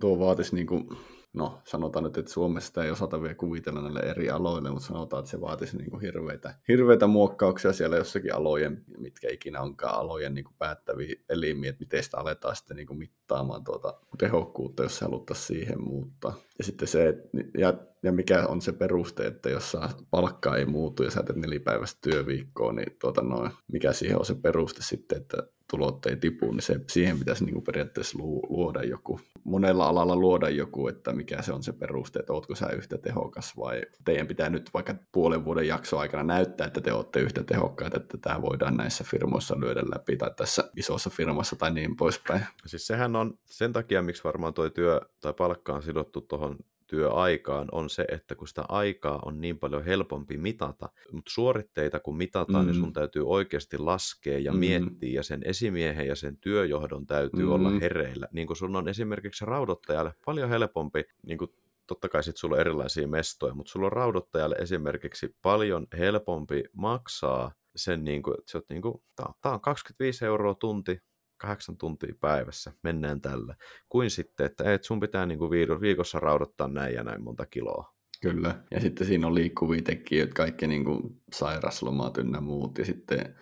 Tuo 0.00 0.18
vaatisi 0.18 0.54
niin 0.54 0.66
kuin 0.66 0.88
no 1.32 1.60
sanotaan 1.64 2.04
nyt, 2.04 2.18
että 2.18 2.32
Suomessa 2.32 2.84
ei 2.84 2.90
osata 2.90 3.22
vielä 3.22 3.34
kuvitella 3.34 3.82
näille 3.82 4.00
eri 4.00 4.30
aloille, 4.30 4.70
mutta 4.70 4.86
sanotaan, 4.86 5.20
että 5.20 5.30
se 5.30 5.40
vaatisi 5.40 5.76
niin 5.76 5.90
kuin 5.90 6.00
hirveitä, 6.00 6.54
hirveitä 6.68 7.06
muokkauksia 7.06 7.72
siellä 7.72 7.96
jossakin 7.96 8.34
alojen, 8.34 8.84
mitkä 8.98 9.28
ikinä 9.30 9.60
onkaan 9.60 9.94
alojen 9.94 10.34
niin 10.34 10.44
kuin 10.44 10.54
päättäviä 10.58 11.14
elimiä, 11.28 11.70
että 11.70 11.80
miten 11.80 12.02
sitä 12.02 12.18
aletaan 12.18 12.56
sitten 12.56 12.76
niin 12.76 12.86
kuin 12.86 12.98
mittaamaan 12.98 13.64
tuota 13.64 14.00
tehokkuutta, 14.18 14.82
jos 14.82 15.00
haluttaisiin 15.00 15.46
siihen 15.46 15.82
muuttaa. 15.82 16.34
Ja 16.58 16.64
sitten 16.64 16.88
se, 16.88 17.08
että, 17.08 17.28
ja, 17.58 17.74
ja 18.02 18.12
mikä 18.12 18.46
on 18.46 18.60
se 18.60 18.72
peruste, 18.72 19.26
että 19.26 19.50
jos 19.50 19.76
palkka 20.10 20.56
ei 20.56 20.66
muutu 20.66 21.02
ja 21.02 21.10
sä 21.10 21.22
teet 21.22 21.38
nelipäiväistä 21.38 21.98
työviikkoa, 22.00 22.72
niin 22.72 22.96
tuota 23.00 23.22
noin, 23.22 23.50
mikä 23.72 23.92
siihen 23.92 24.18
on 24.18 24.24
se 24.24 24.34
peruste 24.34 24.82
sitten, 24.82 25.18
että 25.18 25.36
tulot 25.70 26.06
ei 26.06 26.16
tipu, 26.16 26.52
niin 26.52 26.62
se, 26.62 26.80
siihen 26.88 27.18
pitäisi 27.18 27.44
niin 27.44 27.54
kuin 27.54 27.64
periaatteessa 27.64 28.18
luoda 28.18 28.82
joku, 28.82 29.20
monella 29.44 29.86
alalla 29.86 30.16
luoda 30.16 30.48
joku, 30.48 30.88
että 30.88 31.12
mikä 31.12 31.42
se 31.42 31.52
on 31.52 31.62
se 31.62 31.72
peruste, 31.72 32.18
että 32.18 32.32
ootko 32.32 32.54
sä 32.54 32.68
yhtä 32.68 32.98
tehokas 32.98 33.56
vai 33.56 33.82
teidän 34.04 34.26
pitää 34.26 34.50
nyt 34.50 34.70
vaikka 34.74 34.94
puolen 35.12 35.44
vuoden 35.44 35.68
jakso 35.68 35.98
aikana 35.98 36.22
näyttää, 36.22 36.66
että 36.66 36.80
te 36.80 36.92
olette 36.92 37.20
yhtä 37.20 37.42
tehokkaita, 37.44 37.96
että 37.96 38.18
tämä 38.18 38.42
voidaan 38.42 38.76
näissä 38.76 39.04
firmoissa 39.04 39.60
lyödä 39.60 39.82
läpi 39.94 40.16
tai 40.16 40.30
tässä 40.36 40.70
isossa 40.76 41.10
firmassa 41.10 41.56
tai 41.56 41.74
niin 41.74 41.96
poispäin. 41.96 42.46
Siis 42.66 42.86
sehän 42.86 43.16
on 43.16 43.38
sen 43.44 43.72
takia, 43.72 44.02
miksi 44.02 44.24
varmaan 44.24 44.54
tuo 44.54 44.70
työ 44.70 45.00
tai 45.20 45.32
palkka 45.32 45.72
on 45.74 45.82
sidottu 45.82 46.20
tuohon 46.20 46.56
työaikaan 46.90 47.68
on 47.72 47.90
se, 47.90 48.04
että 48.08 48.34
kun 48.34 48.48
sitä 48.48 48.64
aikaa 48.68 49.22
on 49.24 49.40
niin 49.40 49.58
paljon 49.58 49.84
helpompi 49.84 50.36
mitata, 50.36 50.88
mutta 51.12 51.30
suoritteita 51.30 52.00
kun 52.00 52.16
mitataan, 52.16 52.64
mm. 52.64 52.70
niin 52.70 52.80
sun 52.80 52.92
täytyy 52.92 53.28
oikeasti 53.28 53.78
laskea 53.78 54.38
ja 54.38 54.52
mm. 54.52 54.58
miettiä, 54.58 55.14
ja 55.14 55.22
sen 55.22 55.40
esimiehen 55.44 56.06
ja 56.06 56.16
sen 56.16 56.36
työjohdon 56.36 57.06
täytyy 57.06 57.44
mm. 57.44 57.52
olla 57.52 57.70
hereillä. 57.80 58.28
Niin 58.32 58.46
kuin 58.46 58.56
sun 58.56 58.76
on 58.76 58.88
esimerkiksi 58.88 59.44
raudottajalle 59.44 60.14
paljon 60.24 60.48
helpompi, 60.48 61.04
niin 61.26 61.38
kuin 61.38 61.50
totta 61.86 62.08
kai 62.08 62.22
sitten 62.22 62.40
sulla 62.40 62.54
on 62.54 62.60
erilaisia 62.60 63.08
mestoja, 63.08 63.54
mutta 63.54 63.72
sulla 63.72 63.86
on 63.86 63.92
raudottajalle 63.92 64.56
esimerkiksi 64.58 65.36
paljon 65.42 65.86
helpompi 65.98 66.64
maksaa 66.72 67.52
sen, 67.76 68.04
niin 68.04 68.22
kuin, 68.22 68.34
että 68.38 68.50
se 68.50 68.58
on, 68.58 68.62
niin 68.68 68.82
kuin, 68.82 69.02
tämä 69.16 69.54
on 69.54 69.60
25 69.60 70.24
euroa 70.24 70.54
tunti, 70.54 71.02
kahdeksan 71.40 71.76
tuntia 71.76 72.14
päivässä, 72.20 72.72
mennään 72.82 73.20
tällä, 73.20 73.54
kuin 73.88 74.10
sitten, 74.10 74.46
että 74.46 74.72
et 74.72 74.84
sun 74.84 75.00
pitää 75.00 75.26
niin 75.26 75.38
kuin 75.38 75.50
viikossa 75.80 76.20
raudottaa 76.20 76.68
näin 76.68 76.94
ja 76.94 77.04
näin 77.04 77.22
monta 77.22 77.46
kiloa. 77.46 77.94
Kyllä, 78.22 78.64
ja 78.70 78.80
sitten 78.80 79.06
siinä 79.06 79.26
on 79.26 79.34
liikkuvia 79.34 79.82
tekijöitä, 79.82 80.34
kaikki 80.34 80.66
niin 80.66 80.84
kuin 80.84 81.02
sairaslomat 81.32 82.18
ynnä 82.18 82.40
muut, 82.40 82.78
ja 82.78 82.84
sitten 82.84 83.34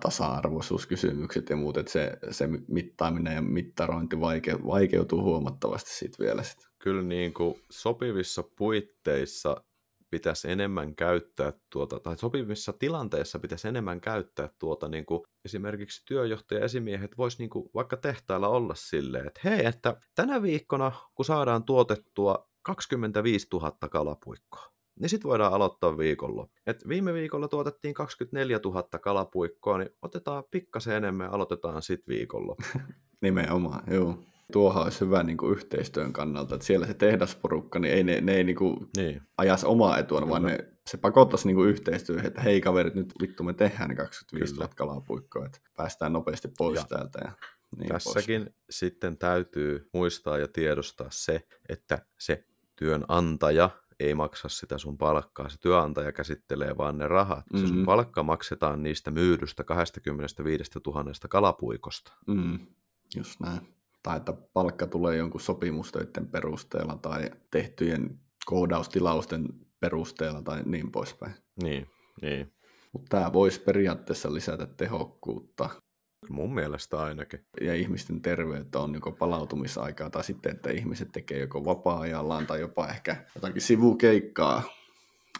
tasa-arvoisuuskysymykset 0.00 1.50
ja 1.50 1.56
muut, 1.56 1.76
että 1.76 1.92
se, 1.92 2.12
se 2.30 2.48
mittaaminen 2.68 3.34
ja 3.34 3.42
mittarointi 3.42 4.20
vaike, 4.20 4.58
vaikeutuu 4.66 5.22
huomattavasti 5.22 5.90
sitten 5.90 6.26
vielä. 6.26 6.42
Sit. 6.42 6.58
Kyllä 6.78 7.02
niin 7.02 7.34
kuin 7.34 7.54
sopivissa 7.70 8.44
puitteissa 8.56 9.64
pitäisi 10.10 10.50
enemmän 10.50 10.96
käyttää 10.96 11.52
tuota, 11.72 12.00
tai 12.00 12.16
sopivissa 12.16 12.72
tilanteissa 12.72 13.38
pitäisi 13.38 13.68
enemmän 13.68 14.00
käyttää 14.00 14.48
tuota, 14.58 14.88
niin 14.88 15.06
kuin 15.06 15.22
esimerkiksi 15.44 16.02
työjohtaja 16.06 16.64
esimiehet 16.64 17.18
vois 17.18 17.38
niin 17.38 17.50
kuin 17.50 17.70
vaikka 17.74 17.96
tehtailla 17.96 18.48
olla 18.48 18.74
silleen, 18.74 19.26
että 19.26 19.40
hei, 19.44 19.66
että 19.66 19.96
tänä 20.14 20.42
viikkona, 20.42 20.92
kun 21.14 21.24
saadaan 21.24 21.64
tuotettua 21.64 22.48
25 22.62 23.46
000 23.52 23.72
kalapuikkoa, 23.90 24.72
niin 25.00 25.08
sitten 25.08 25.28
voidaan 25.28 25.52
aloittaa 25.52 25.98
viikolla. 25.98 26.48
Et 26.66 26.88
viime 26.88 27.14
viikolla 27.14 27.48
tuotettiin 27.48 27.94
24 27.94 28.60
000 28.64 28.82
kalapuikkoa, 28.82 29.78
niin 29.78 29.90
otetaan 30.02 30.44
pikkasen 30.50 30.96
enemmän 30.96 31.24
ja 31.24 31.30
aloitetaan 31.32 31.82
sitten 31.82 32.14
viikolla. 32.14 32.56
Nimenomaan, 33.22 33.94
joo 33.94 34.18
tuohan 34.52 34.84
olisi 34.84 35.00
hyvä 35.00 35.22
niin 35.22 35.36
kuin 35.36 35.52
yhteistyön 35.52 36.12
kannalta, 36.12 36.54
että 36.54 36.66
siellä 36.66 36.86
se 36.86 36.94
tehdasporukka, 36.94 37.78
niin 37.78 37.94
ei 37.94 38.04
ne, 38.04 38.20
ne 38.20 38.36
ei 38.36 38.44
niin 38.44 38.56
kuin 38.56 38.88
niin. 38.96 39.22
ajas 39.38 39.64
omaa 39.64 39.98
etua, 39.98 40.28
vaan 40.28 40.42
ne, 40.42 40.58
se 40.90 40.96
pakottaisi 40.96 41.46
niin 41.46 41.56
kuin 41.56 41.68
yhteistyöhön, 41.68 42.26
että 42.26 42.40
hei 42.40 42.60
kaverit, 42.60 42.94
nyt 42.94 43.14
vittu 43.20 43.42
me 43.42 43.52
tehdään 43.52 43.88
ne 43.88 43.94
25 43.94 44.54
000 44.54 44.68
kalapuikkoa, 44.76 45.46
että 45.46 45.58
päästään 45.76 46.12
nopeasti 46.12 46.48
pois 46.58 46.78
ja. 46.78 46.84
täältä. 46.88 47.18
Ja 47.24 47.32
niin 47.76 47.88
Tässäkin 47.88 48.42
pois. 48.42 48.54
sitten 48.70 49.18
täytyy 49.18 49.88
muistaa 49.92 50.38
ja 50.38 50.48
tiedostaa 50.48 51.08
se, 51.10 51.40
että 51.68 51.98
se 52.18 52.44
työnantaja 52.76 53.70
ei 54.00 54.14
maksa 54.14 54.48
sitä 54.48 54.78
sun 54.78 54.98
palkkaa, 54.98 55.48
se 55.48 55.58
työnantaja 55.60 56.12
käsittelee 56.12 56.76
vaan 56.78 56.98
ne 56.98 57.08
rahat. 57.08 57.38
Mm-hmm. 57.38 57.58
Se 57.58 57.66
sun 57.66 57.76
mm-hmm. 57.76 57.86
palkka 57.86 58.22
maksetaan 58.22 58.82
niistä 58.82 59.10
myydystä 59.10 59.64
25 59.64 60.70
000 60.86 61.12
kalapuikosta. 61.28 62.12
Mm, 62.26 62.58
just 63.16 63.40
näin 63.40 63.75
tai 64.06 64.16
että 64.16 64.32
palkka 64.52 64.86
tulee 64.86 65.16
jonkun 65.16 65.40
sopimustöiden 65.40 66.26
perusteella 66.26 66.98
tai 67.02 67.30
tehtyjen 67.50 68.20
koodaustilausten 68.44 69.48
perusteella 69.80 70.42
tai 70.42 70.62
niin 70.64 70.92
poispäin. 70.92 71.34
Niin, 71.62 71.86
niin. 72.22 72.52
Mutta 72.92 73.16
tämä 73.16 73.32
voisi 73.32 73.60
periaatteessa 73.60 74.34
lisätä 74.34 74.66
tehokkuutta. 74.66 75.70
Mun 76.28 76.54
mielestä 76.54 77.00
ainakin. 77.00 77.46
Ja 77.60 77.74
ihmisten 77.74 78.22
terveyttä 78.22 78.80
on 78.80 78.94
joko 78.94 79.12
palautumisaikaa 79.12 80.10
tai 80.10 80.24
sitten, 80.24 80.52
että 80.54 80.70
ihmiset 80.70 81.08
tekee 81.12 81.40
joko 81.40 81.64
vapaa-ajallaan 81.64 82.46
tai 82.46 82.60
jopa 82.60 82.88
ehkä 82.88 83.24
jotakin 83.34 83.62
sivukeikkaa 83.62 84.62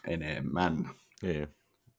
enemmän. 0.07 0.91
Niin, 1.23 1.49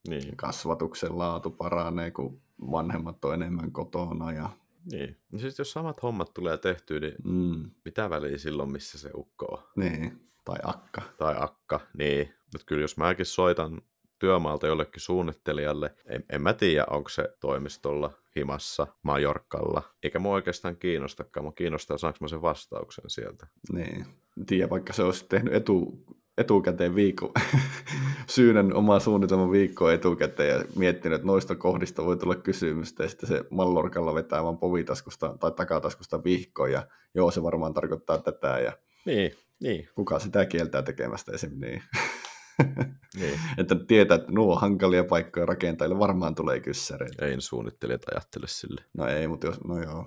niin. 0.08 0.36
Kasvatuksen 0.36 1.18
laatu 1.18 1.50
paranee, 1.50 2.10
kun 2.10 2.42
vanhemmat 2.70 3.24
on 3.24 3.34
enemmän 3.34 3.72
kotona 3.72 4.32
ja 4.32 4.50
niin. 4.92 5.16
No 5.32 5.38
siis 5.38 5.58
jos 5.58 5.72
samat 5.72 6.02
hommat 6.02 6.34
tulee 6.34 6.58
tehtyä, 6.58 7.00
niin 7.00 7.14
mm. 7.24 7.70
mitä 7.84 8.10
väliä 8.10 8.38
silloin, 8.38 8.72
missä 8.72 8.98
se 8.98 9.10
ukko 9.14 9.46
on? 9.46 9.62
Niin, 9.76 10.28
tai 10.44 10.58
akka. 10.62 11.02
Tai 11.18 11.34
akka, 11.38 11.80
niin. 11.98 12.34
Mutta 12.52 12.66
kyllä 12.66 12.82
jos 12.82 12.96
mäkin 12.96 13.26
soitan 13.26 13.82
työmaalta 14.18 14.66
jollekin 14.66 15.00
suunnittelijalle, 15.00 15.94
en, 16.06 16.24
en 16.32 16.42
mä 16.42 16.52
tiedä, 16.52 16.84
onko 16.90 17.08
se 17.08 17.28
toimistolla, 17.40 18.12
himassa, 18.36 18.86
Majorkalla, 19.02 19.82
eikä 20.02 20.18
mua 20.18 20.34
oikeastaan 20.34 20.76
kiinnostakaan, 20.76 21.44
mua 21.44 21.52
kiinnostaa, 21.52 21.98
saanko 21.98 22.18
mä 22.20 22.28
sen 22.28 22.42
vastauksen 22.42 23.10
sieltä. 23.10 23.46
Niin, 23.72 24.06
tiedä, 24.46 24.70
vaikka 24.70 24.92
se 24.92 25.02
olisi 25.02 25.26
tehnyt 25.28 25.54
etu, 25.54 26.04
etukäteen 26.38 26.94
viikko, 26.94 27.32
syynän 28.28 28.74
omaa 28.74 29.00
suunnitelman 29.00 29.50
viikkoa 29.50 29.92
etukäteen 29.92 30.58
ja 30.58 30.64
miettinyt, 30.76 31.16
että 31.16 31.26
noista 31.26 31.56
kohdista 31.56 32.04
voi 32.04 32.16
tulla 32.16 32.34
kysymystä 32.34 33.02
ja 33.02 33.08
sitten 33.08 33.28
se 33.28 33.44
mallorkalla 33.50 34.14
vetää 34.14 34.44
vaan 34.44 34.58
povitaskusta 34.58 35.36
tai 35.40 35.52
takataskusta 35.52 36.24
vihkoa 36.24 36.68
ja 36.68 36.86
joo, 37.14 37.30
se 37.30 37.42
varmaan 37.42 37.74
tarkoittaa 37.74 38.18
tätä 38.18 38.58
ja 38.58 38.72
niin, 39.06 39.32
niin. 39.60 39.88
kuka 39.94 40.18
sitä 40.18 40.46
kieltää 40.46 40.82
tekemästä 40.82 41.32
esim. 41.32 41.60
Niin. 41.60 41.82
niin. 43.20 43.40
että 43.58 43.74
tietää, 43.74 44.14
että 44.14 44.32
nuo 44.32 44.56
hankalia 44.56 45.04
paikkoja 45.04 45.46
rakentajille 45.46 45.98
varmaan 45.98 46.34
tulee 46.34 46.60
kyssäreitä. 46.60 47.26
Ei 47.26 47.40
suunnittelijat 47.40 48.02
ajattele 48.12 48.46
sille. 48.48 48.84
No 48.94 49.06
ei, 49.06 49.28
mutta 49.28 49.46
jos, 49.46 49.64
no 49.64 49.82
joo 49.82 50.06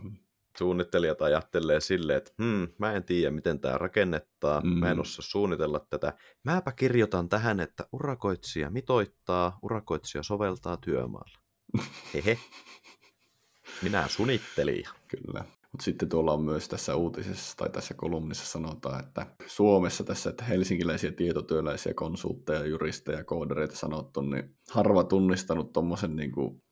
suunnittelijat 0.57 1.21
ajattelee 1.21 1.79
silleen, 1.79 2.17
että 2.17 2.31
hmm, 2.43 2.67
mä 2.77 2.93
en 2.93 3.03
tiedä, 3.03 3.31
miten 3.31 3.59
tämä 3.59 3.77
rakennettaa, 3.77 4.61
mm. 4.61 4.69
mä 4.69 4.91
en 4.91 4.97
mm. 4.97 5.01
osaa 5.01 5.21
suunnitella 5.21 5.79
tätä. 5.89 6.13
Mäpä 6.43 6.71
kirjoitan 6.71 7.29
tähän, 7.29 7.59
että 7.59 7.87
urakoitsija 7.91 8.69
mitoittaa, 8.69 9.59
urakoitsija 9.61 10.23
soveltaa 10.23 10.77
työmaalla. 10.77 11.39
Hehe. 12.13 12.39
Minä 13.81 14.07
suunnittelija. 14.07 14.89
Kyllä. 15.17 15.45
Mutta 15.71 15.83
sitten 15.83 16.09
tuolla 16.09 16.33
on 16.33 16.41
myös 16.43 16.69
tässä 16.69 16.95
uutisessa 16.95 17.57
tai 17.57 17.69
tässä 17.69 17.93
kolumnissa 17.93 18.45
sanotaan, 18.45 18.99
että 18.99 19.25
Suomessa 19.47 20.03
tässä, 20.03 20.29
että 20.29 20.43
helsinkiläisiä 20.43 21.11
tietotyöläisiä 21.11 21.93
konsultteja, 21.93 22.65
juristeja, 22.65 23.23
koodereita 23.23 23.75
sanottu, 23.75 24.21
niin 24.21 24.55
harva 24.69 25.03
tunnistanut 25.03 25.73
tuommoisen 25.73 26.15
niin 26.15 26.31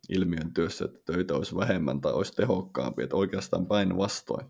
ilmiön 0.10 0.54
työssä, 0.54 0.86
että 0.86 1.00
töitä 1.06 1.34
olisi 1.34 1.56
vähemmän 1.56 2.02
tai 2.02 2.14
olisi 2.14 2.34
tehokkaampi, 2.34 3.04
että 3.04 3.16
oikeastaan 3.16 3.68
päinvastoin. 3.68 4.46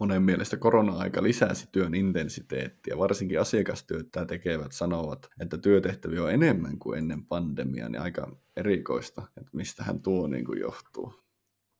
Monen 0.00 0.22
mielestä 0.22 0.56
korona-aika 0.56 1.22
lisäsi 1.22 1.68
työn 1.72 1.94
intensiteettiä, 1.94 2.98
varsinkin 2.98 3.40
asiakastyötä 3.40 4.24
tekevät 4.26 4.72
sanovat, 4.72 5.28
että 5.40 5.58
työtehtäviä 5.58 6.22
on 6.22 6.30
enemmän 6.30 6.78
kuin 6.78 6.98
ennen 6.98 7.26
pandemiaa, 7.26 7.88
niin 7.88 8.02
aika 8.02 8.36
erikoista, 8.56 9.22
että 9.36 9.50
mistähän 9.52 10.02
tuo 10.02 10.26
niin 10.26 10.44
kuin 10.44 10.60
johtuu. 10.60 11.21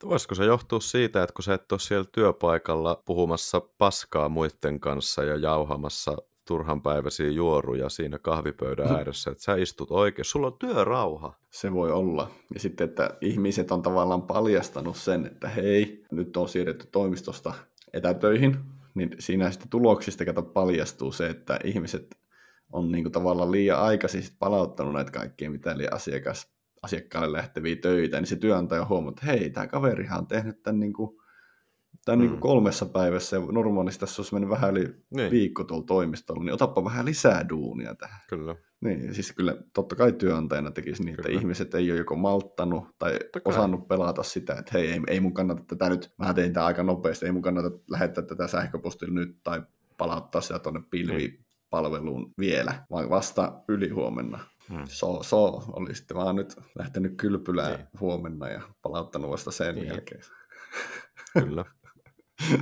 Voisiko 0.05 0.35
se 0.35 0.45
johtua 0.45 0.81
siitä, 0.81 1.23
että 1.23 1.35
kun 1.35 1.43
sä 1.43 1.55
et 1.55 1.73
ole 1.73 1.81
siellä 1.81 2.07
työpaikalla 2.13 3.03
puhumassa 3.05 3.61
paskaa 3.79 4.29
muiden 4.29 4.81
kanssa 4.81 5.25
ja 5.25 5.37
jauhamassa 5.37 6.17
turhanpäiväisiä 6.45 7.29
juoruja 7.31 7.89
siinä 7.89 8.19
kahvipöydän 8.19 8.89
mm. 8.89 8.95
ääressä, 8.95 9.31
että 9.31 9.45
sä 9.45 9.57
istut 9.57 9.91
oikein, 9.91 10.25
sulla 10.25 10.47
on 10.47 10.59
työrauha. 10.59 11.35
Se 11.51 11.73
voi 11.73 11.93
olla. 11.93 12.31
Ja 12.55 12.61
sitten, 12.61 12.89
että 12.89 13.11
ihmiset 13.21 13.73
on 13.73 13.83
tavallaan 13.83 14.23
paljastanut 14.23 14.97
sen, 14.97 15.27
että 15.27 15.49
hei, 15.49 16.05
nyt 16.11 16.37
on 16.37 16.49
siirretty 16.49 16.87
toimistosta 16.93 17.55
etätöihin, 17.93 18.57
niin 18.95 19.11
siinä 19.19 19.51
sitten 19.51 19.71
tuloksista 19.71 20.25
kato 20.25 20.43
paljastuu 20.43 21.13
se, 21.13 21.27
että 21.27 21.59
ihmiset 21.65 22.17
on 22.73 22.93
niin 22.93 23.05
kuin 23.05 23.13
tavallaan 23.13 23.53
liian 23.53 23.81
aikaisin 23.81 24.23
palauttanut 24.39 24.93
näitä 24.93 25.11
kaikkia, 25.11 25.51
mitä 25.51 25.73
eli 25.73 25.87
asiakas, 25.91 26.53
asiakkaalle 26.83 27.33
lähteviä 27.33 27.77
töitä, 27.77 28.17
niin 28.17 28.27
se 28.27 28.37
työnantaja 28.37 28.85
huomaa, 28.85 29.11
että 29.11 29.27
hei, 29.27 29.51
tämä 29.51 29.67
kaverihan 29.67 30.19
on 30.19 30.27
tehnyt 30.27 30.63
tämän, 30.63 30.81
niin 30.81 30.93
kuin, 30.93 31.17
tämän 32.05 32.19
mm. 32.19 32.23
niin 32.23 32.31
kuin 32.31 32.41
kolmessa 32.41 32.87
päivässä, 32.87 33.37
ja 33.37 33.43
normaalisti 33.53 34.01
tässä 34.01 34.23
olisi 34.23 34.35
mennyt 34.35 34.51
vähän 34.51 34.71
yli 34.71 34.95
niin. 35.17 35.31
viikko 35.31 35.65
tuolla 35.65 35.85
toimistolla, 35.85 36.45
niin 36.45 36.55
otappa 36.55 36.85
vähän 36.85 37.05
lisää 37.05 37.49
duunia 37.49 37.95
tähän. 37.95 38.21
Kyllä. 38.29 38.57
Niin, 38.81 39.15
siis 39.15 39.33
kyllä 39.33 39.57
totta 39.75 39.97
kai 39.97 40.13
työnantajana 40.13 40.71
tekisi 40.71 41.03
niin, 41.03 41.15
että 41.15 41.29
kyllä. 41.29 41.41
ihmiset 41.41 41.75
ei 41.75 41.91
ole 41.91 41.99
joko 41.99 42.17
malttanut 42.17 42.85
tai 42.99 43.19
totta 43.33 43.51
osannut 43.51 43.81
kai. 43.81 43.89
pelata 43.89 44.23
sitä, 44.23 44.53
että 44.53 44.71
hei, 44.73 44.91
ei, 44.91 45.01
ei 45.07 45.21
mun 45.21 45.35
kannata 45.35 45.63
tätä 45.67 45.89
nyt, 45.89 46.11
mä 46.19 46.35
tein 46.35 46.53
tämä 46.53 46.67
aika 46.67 46.83
nopeasti, 46.83 47.27
ei 47.27 47.33
mun 47.33 47.43
kannata 47.43 47.71
lähettää 47.91 48.25
tätä 48.25 48.49
sähköpostilla 48.49 49.15
nyt 49.15 49.39
tai 49.43 49.63
palauttaa 49.99 50.41
sitä 50.41 50.59
tuonne 50.59 50.83
pilvipalveluun 51.73 52.35
vielä, 52.39 52.85
vaan 52.91 53.11
vasta 53.11 53.53
ylihuomenna. 53.69 54.39
Hmm. 54.69 54.85
So, 54.89 55.23
so, 55.23 55.47
oli 55.73 55.95
sitten 55.95 56.17
vaan 56.17 56.37
nyt 56.37 56.57
lähtenyt 56.79 57.17
kylpylään 57.17 57.77
niin. 57.77 57.89
huomenna 58.01 58.49
ja 58.49 58.63
palauttanut 58.83 59.31
vasta 59.31 59.51
sen 59.51 59.75
niin. 59.75 59.87
jälkeen. 59.87 60.23
Kyllä. 61.33 61.65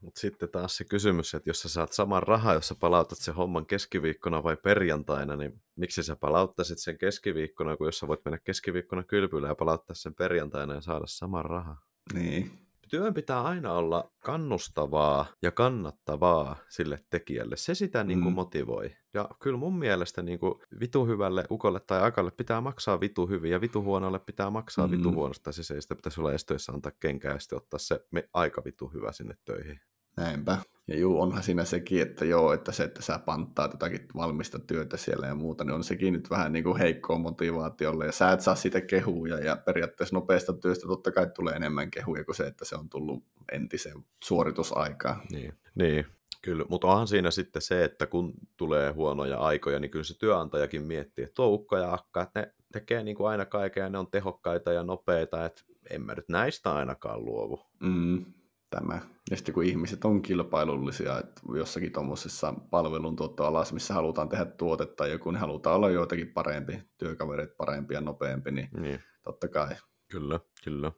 Mutta 0.00 0.20
sitten 0.20 0.48
taas 0.48 0.76
se 0.76 0.84
kysymys, 0.84 1.34
että 1.34 1.50
jos 1.50 1.62
sä 1.62 1.68
saat 1.68 1.92
saman 1.92 2.22
rahaa, 2.22 2.54
jos 2.54 2.68
sä 2.68 2.74
palautat 2.80 3.18
sen 3.18 3.34
homman 3.34 3.66
keskiviikkona 3.66 4.42
vai 4.42 4.56
perjantaina, 4.56 5.36
niin 5.36 5.62
miksi 5.76 6.02
sä 6.02 6.16
palauttaisit 6.16 6.78
sen 6.78 6.98
keskiviikkona, 6.98 7.76
kun 7.76 7.86
jos 7.86 7.98
sä 7.98 8.08
voit 8.08 8.24
mennä 8.24 8.38
keskiviikkona 8.44 9.02
kylpylään 9.04 9.50
ja 9.50 9.54
palauttaa 9.54 9.94
sen 9.94 10.14
perjantaina 10.14 10.74
ja 10.74 10.80
saada 10.80 11.06
saman 11.06 11.44
rahaa? 11.44 11.80
Niin 12.14 12.65
työn 12.88 13.14
pitää 13.14 13.42
aina 13.42 13.72
olla 13.72 14.12
kannustavaa 14.18 15.26
ja 15.42 15.50
kannattavaa 15.50 16.56
sille 16.68 16.98
tekijälle. 17.10 17.56
Se 17.56 17.74
sitä 17.74 18.04
niin 18.04 18.20
kuin 18.22 18.32
mm. 18.32 18.34
motivoi. 18.34 18.96
Ja 19.14 19.28
kyllä 19.42 19.58
mun 19.58 19.78
mielestä 19.78 20.22
niin 20.22 20.38
kuin 20.38 20.54
vitu 20.80 21.06
hyvälle 21.06 21.44
ukolle 21.50 21.80
tai 21.80 22.02
akalle 22.02 22.30
pitää 22.30 22.60
maksaa 22.60 23.00
vitu 23.00 23.26
hyvin 23.26 23.50
ja 23.50 23.60
vitu 23.60 23.82
huonolle 23.82 24.18
pitää 24.18 24.50
maksaa 24.50 24.86
mm. 24.86 24.90
vitu 24.90 25.12
huonosta. 25.12 25.52
Siis 25.52 25.70
ei 25.70 25.82
sitä 25.82 25.96
pitäisi 25.96 26.20
olla 26.20 26.32
estoissa 26.32 26.72
antaa 26.72 26.92
kenkää 27.00 27.32
ja 27.32 27.38
sitten 27.38 27.56
ottaa 27.56 27.78
se 27.78 28.00
aika 28.32 28.62
vitu 28.64 28.88
hyvä 28.88 29.12
sinne 29.12 29.34
töihin. 29.44 29.80
Näinpä. 30.16 30.58
Ja 30.88 30.98
juu, 30.98 31.20
onhan 31.20 31.42
siinä 31.42 31.64
sekin, 31.64 32.02
että 32.02 32.24
joo, 32.24 32.52
että 32.52 32.72
se, 32.72 32.84
että 32.84 33.02
sä 33.02 33.18
panttaa 33.18 33.68
jotakin 33.72 34.08
valmista 34.16 34.58
työtä 34.58 34.96
siellä 34.96 35.26
ja 35.26 35.34
muuta, 35.34 35.64
niin 35.64 35.74
on 35.74 35.84
sekin 35.84 36.12
nyt 36.12 36.30
vähän 36.30 36.52
niin 36.52 36.64
kuin 36.64 36.78
heikkoa 36.78 37.18
motivaatiolle, 37.18 38.06
ja 38.06 38.12
sä 38.12 38.32
et 38.32 38.40
saa 38.40 38.54
sitä 38.54 38.80
kehuja, 38.80 39.38
ja 39.38 39.56
periaatteessa 39.56 40.16
nopeasta 40.16 40.52
työstä 40.52 40.86
totta 40.86 41.12
kai 41.12 41.26
tulee 41.34 41.54
enemmän 41.54 41.90
kehuja 41.90 42.24
kuin 42.24 42.34
se, 42.34 42.46
että 42.46 42.64
se 42.64 42.76
on 42.76 42.88
tullut 42.88 43.24
entisen 43.52 44.04
suoritusaikaa. 44.24 45.22
Niin, 45.30 45.54
niin. 45.74 46.06
Kyllä, 46.42 46.64
mutta 46.68 46.86
onhan 46.86 47.08
siinä 47.08 47.30
sitten 47.30 47.62
se, 47.62 47.84
että 47.84 48.06
kun 48.06 48.32
tulee 48.56 48.92
huonoja 48.92 49.38
aikoja, 49.38 49.80
niin 49.80 49.90
kyllä 49.90 50.04
se 50.04 50.18
työnantajakin 50.18 50.82
miettii, 50.82 51.24
että 51.24 51.34
tuo 51.34 51.46
ukko 51.46 51.76
ja 51.76 51.92
akka, 51.92 52.22
että 52.22 52.40
ne 52.40 52.54
tekee 52.72 53.02
niin 53.02 53.16
kuin 53.16 53.28
aina 53.28 53.44
kaiken 53.44 53.80
ja 53.80 53.88
ne 53.88 53.98
on 53.98 54.10
tehokkaita 54.10 54.72
ja 54.72 54.82
nopeita, 54.82 55.44
että 55.44 55.62
en 55.90 56.02
mä 56.02 56.14
nyt 56.14 56.28
näistä 56.28 56.74
ainakaan 56.74 57.24
luovu. 57.24 57.60
Mm, 57.80 58.24
tämä. 58.70 59.00
Ja 59.30 59.36
sitten 59.36 59.54
kun 59.54 59.64
ihmiset 59.64 60.04
on 60.04 60.22
kilpailullisia, 60.22 61.18
että 61.18 61.40
jossakin 61.56 61.92
tuommoisessa 61.92 62.54
palveluntuottoalassa, 62.70 63.74
missä 63.74 63.94
halutaan 63.94 64.28
tehdä 64.28 64.44
tuotetta 64.44 65.06
joku, 65.06 65.30
niin 65.30 65.40
halutaan 65.40 65.76
olla 65.76 65.90
joitakin 65.90 66.32
parempi, 66.32 66.82
työkaverit 66.98 67.56
parempi 67.56 67.94
ja 67.94 68.00
nopeampi, 68.00 68.50
niin, 68.50 68.68
niin. 68.80 69.00
totta 69.22 69.48
kai. 69.48 69.76
Kyllä, 70.10 70.40
kyllä. 70.64 70.92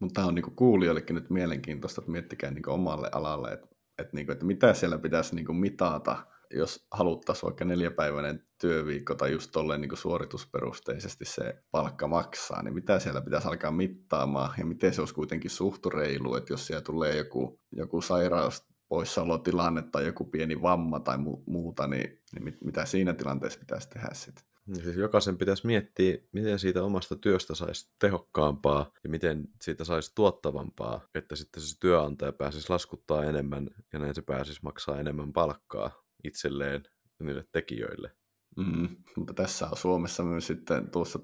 Mutta 0.00 0.14
tämä 0.14 0.26
on 0.26 0.34
niinku 0.34 0.50
kuulijoillekin 0.50 1.14
nyt 1.14 1.30
mielenkiintoista, 1.30 2.00
että 2.00 2.12
miettikää 2.12 2.50
niinku 2.50 2.70
omalle 2.70 3.08
alalle, 3.12 3.52
että, 3.52 3.68
että, 3.98 4.16
niinku, 4.16 4.32
että 4.32 4.44
mitä 4.44 4.74
siellä 4.74 4.98
pitäisi 4.98 5.34
niinku 5.34 5.52
mitata, 5.52 6.16
jos 6.50 6.86
haluttaisiin 6.90 7.42
vaikka 7.42 7.64
neljäpäiväinen 7.64 8.46
työviikko 8.60 9.14
tai 9.14 9.32
just 9.32 9.50
tolleen 9.52 9.80
niin 9.80 9.96
suoritusperusteisesti 9.96 11.24
se 11.24 11.62
palkka 11.70 12.08
maksaa, 12.08 12.62
niin 12.62 12.74
mitä 12.74 12.98
siellä 12.98 13.20
pitäisi 13.20 13.48
alkaa 13.48 13.70
mittaamaan 13.70 14.54
ja 14.58 14.66
miten 14.66 14.94
se 14.94 15.02
olisi 15.02 15.14
kuitenkin 15.14 15.50
suhtu 15.50 15.90
reilu, 15.90 16.36
että 16.36 16.52
jos 16.52 16.66
siellä 16.66 16.82
tulee 16.82 17.16
joku, 17.16 17.60
joku 17.72 18.00
sairaus 18.00 18.62
poissaolotilanne 18.88 19.82
tai 19.82 20.06
joku 20.06 20.24
pieni 20.24 20.62
vamma 20.62 21.00
tai 21.00 21.16
mu- 21.16 21.42
muuta, 21.46 21.86
niin, 21.86 22.22
niin 22.34 22.44
mit, 22.44 22.64
mitä 22.64 22.84
siinä 22.84 23.14
tilanteessa 23.14 23.60
pitäisi 23.60 23.88
tehdä 23.88 24.08
sitten? 24.12 24.44
Niin 24.66 24.84
siis 24.84 24.96
jokaisen 24.96 25.38
pitäisi 25.38 25.66
miettiä, 25.66 26.18
miten 26.32 26.58
siitä 26.58 26.82
omasta 26.82 27.16
työstä 27.16 27.54
saisi 27.54 27.92
tehokkaampaa 27.98 28.90
ja 29.04 29.10
miten 29.10 29.48
siitä 29.62 29.84
saisi 29.84 30.12
tuottavampaa, 30.14 31.08
että 31.14 31.36
sitten 31.36 31.62
se 31.62 31.80
työnantaja 31.80 32.32
pääsisi 32.32 32.70
laskuttaa 32.70 33.24
enemmän 33.24 33.70
ja 33.92 33.98
näin 33.98 34.14
se 34.14 34.22
pääsisi 34.22 34.60
maksaa 34.62 35.00
enemmän 35.00 35.32
palkkaa 35.32 36.03
itselleen 36.24 36.82
niille 37.22 37.44
tekijöille. 37.52 38.10
Mm, 38.56 38.88
mutta 39.16 39.34
tässä 39.34 39.66
on 39.66 39.76
Suomessa 39.76 40.22
myös 40.22 40.46
sitten, 40.46 40.90
tuossa, 40.90 41.18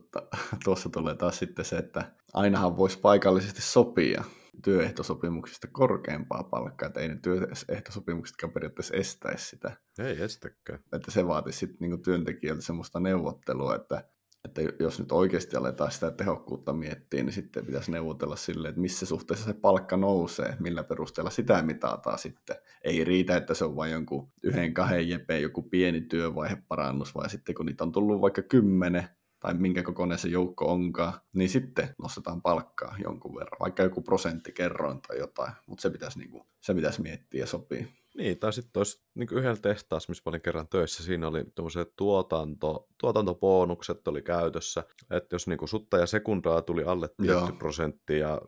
tuossa 0.64 0.88
tulee 0.88 1.14
taas 1.14 1.38
sitten 1.38 1.64
se, 1.64 1.76
että 1.76 2.12
ainahan 2.34 2.76
voisi 2.76 2.98
paikallisesti 2.98 3.62
sopia 3.62 4.24
työehtosopimuksista 4.64 5.68
korkeampaa 5.72 6.44
palkkaa, 6.44 6.86
että 6.86 7.00
ei 7.00 7.08
ne 7.08 7.18
työehtosopimuksetkaan 7.22 8.52
periaatteessa 8.52 8.96
estäisi 8.96 9.48
sitä. 9.48 9.76
Ei 9.98 10.22
estäkään. 10.22 10.84
Että 10.92 11.10
se 11.10 11.26
vaatisi 11.26 11.58
sitten 11.58 11.88
niin 11.88 12.02
työntekijältä 12.02 12.62
semmoista 12.62 13.00
neuvottelua, 13.00 13.76
että 13.76 14.04
että 14.44 14.62
jos 14.78 14.98
nyt 14.98 15.12
oikeasti 15.12 15.56
aletaan 15.56 15.92
sitä 15.92 16.10
tehokkuutta 16.10 16.72
miettiä, 16.72 17.22
niin 17.22 17.32
sitten 17.32 17.66
pitäisi 17.66 17.90
neuvotella 17.90 18.36
sille, 18.36 18.68
että 18.68 18.80
missä 18.80 19.06
suhteessa 19.06 19.46
se 19.46 19.52
palkka 19.52 19.96
nousee, 19.96 20.56
millä 20.58 20.84
perusteella 20.84 21.30
sitä 21.30 21.62
mitataan 21.62 22.18
sitten. 22.18 22.56
Ei 22.84 23.04
riitä, 23.04 23.36
että 23.36 23.54
se 23.54 23.64
on 23.64 23.76
vain 23.76 23.92
jonkun 23.92 24.28
yhden, 24.42 24.74
kahden 24.74 25.08
jepe, 25.08 25.40
joku 25.40 25.62
pieni 25.62 26.00
työvaiheparannus, 26.00 27.14
vai 27.14 27.30
sitten 27.30 27.54
kun 27.54 27.66
niitä 27.66 27.84
on 27.84 27.92
tullut 27.92 28.20
vaikka 28.20 28.42
kymmenen, 28.42 29.08
tai 29.40 29.54
minkä 29.54 29.82
kokoinen 29.82 30.18
se 30.18 30.28
joukko 30.28 30.72
onkaan, 30.72 31.12
niin 31.34 31.48
sitten 31.50 31.94
nostetaan 32.02 32.42
palkkaa 32.42 32.96
jonkun 33.04 33.34
verran, 33.34 33.60
vaikka 33.60 33.82
joku 33.82 34.02
prosenttikerroin 34.02 35.00
tai 35.00 35.18
jotain, 35.18 35.52
mutta 35.66 35.82
se 35.82 35.90
pitäisi, 35.90 36.18
niinku, 36.18 36.46
se 36.60 36.74
pitäisi 36.74 37.02
miettiä 37.02 37.40
ja 37.40 37.46
sopii. 37.46 37.99
Niin, 38.16 38.38
tai 38.38 38.52
sitten 38.52 38.80
olisi 38.80 39.02
niin 39.14 39.28
yhdellä 39.32 39.56
tehtaassa, 39.62 40.10
missä 40.10 40.22
olin 40.26 40.40
kerran 40.40 40.68
töissä, 40.68 41.02
siinä 41.02 41.28
oli 41.28 41.44
tuommoiset 41.54 41.92
tuotanto, 41.96 42.88
tuotantobonukset 42.98 44.08
oli 44.08 44.22
käytössä, 44.22 44.84
että 45.10 45.34
jos 45.34 45.46
niin 45.46 45.68
sutta 45.68 45.98
ja 45.98 46.06
sekundaa 46.06 46.62
tuli 46.62 46.84
alle 46.84 47.08
tietty 47.22 47.52
prosentti 47.58 48.18
ja 48.18 48.40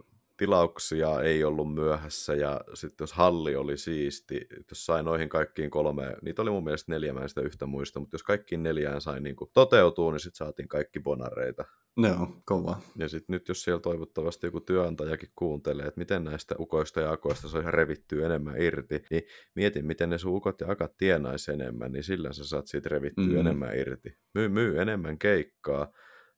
tilauksia 0.43 1.21
ei 1.21 1.45
ollut 1.45 1.75
myöhässä 1.75 2.35
ja 2.35 2.61
sitten 2.75 3.03
jos 3.03 3.13
halli 3.13 3.57
oli 3.57 3.77
siisti, 3.77 4.47
jos 4.71 4.87
sai 4.87 5.03
noihin 5.03 5.29
kaikkiin 5.29 5.71
kolme, 5.71 6.17
niitä 6.23 6.43
oli 6.43 6.51
mun 6.51 6.65
mielestä 6.65 6.93
neljä, 6.93 7.13
mä 7.13 7.29
sitä 7.29 7.41
yhtä 7.41 7.67
muista, 7.67 8.01
mutta 8.01 8.15
jos 8.15 8.23
kaikkiin 8.23 8.63
neljään 8.63 9.01
sai 9.01 9.21
niin 9.21 9.37
toteutuu, 9.53 10.11
niin 10.11 10.21
sitten 10.21 10.37
saatiin 10.37 10.69
kaikki 10.69 11.01
bonareita. 11.01 11.65
Joo, 11.97 12.29
kova. 12.45 12.81
Ja 12.97 13.09
sitten 13.09 13.35
nyt 13.35 13.49
jos 13.49 13.63
siellä 13.63 13.81
toivottavasti 13.81 14.47
joku 14.47 14.61
työnantajakin 14.61 15.29
kuuntelee, 15.37 15.87
että 15.87 15.99
miten 15.99 16.25
näistä 16.25 16.55
ukoista 16.59 17.01
ja 17.01 17.13
akoista 17.13 17.49
saa 17.49 17.61
ihan 17.61 17.75
revittyä 17.75 18.27
enemmän 18.27 18.63
irti, 18.63 19.03
niin 19.11 19.23
mietin, 19.55 19.87
miten 19.87 20.11
ne 20.11 20.19
sun 20.19 20.37
ukot 20.37 20.61
ja 20.61 20.71
akat 20.71 20.97
tienaisi 20.97 21.53
enemmän, 21.53 21.93
niin 21.93 22.05
sillä 22.05 22.33
sä 22.33 22.45
saat 22.45 22.67
siitä 22.67 22.89
revittyä 22.89 23.25
mm. 23.27 23.41
enemmän 23.41 23.79
irti. 23.79 24.17
Myy, 24.35 24.49
myy 24.49 24.81
enemmän 24.81 25.19
keikkaa, 25.19 25.93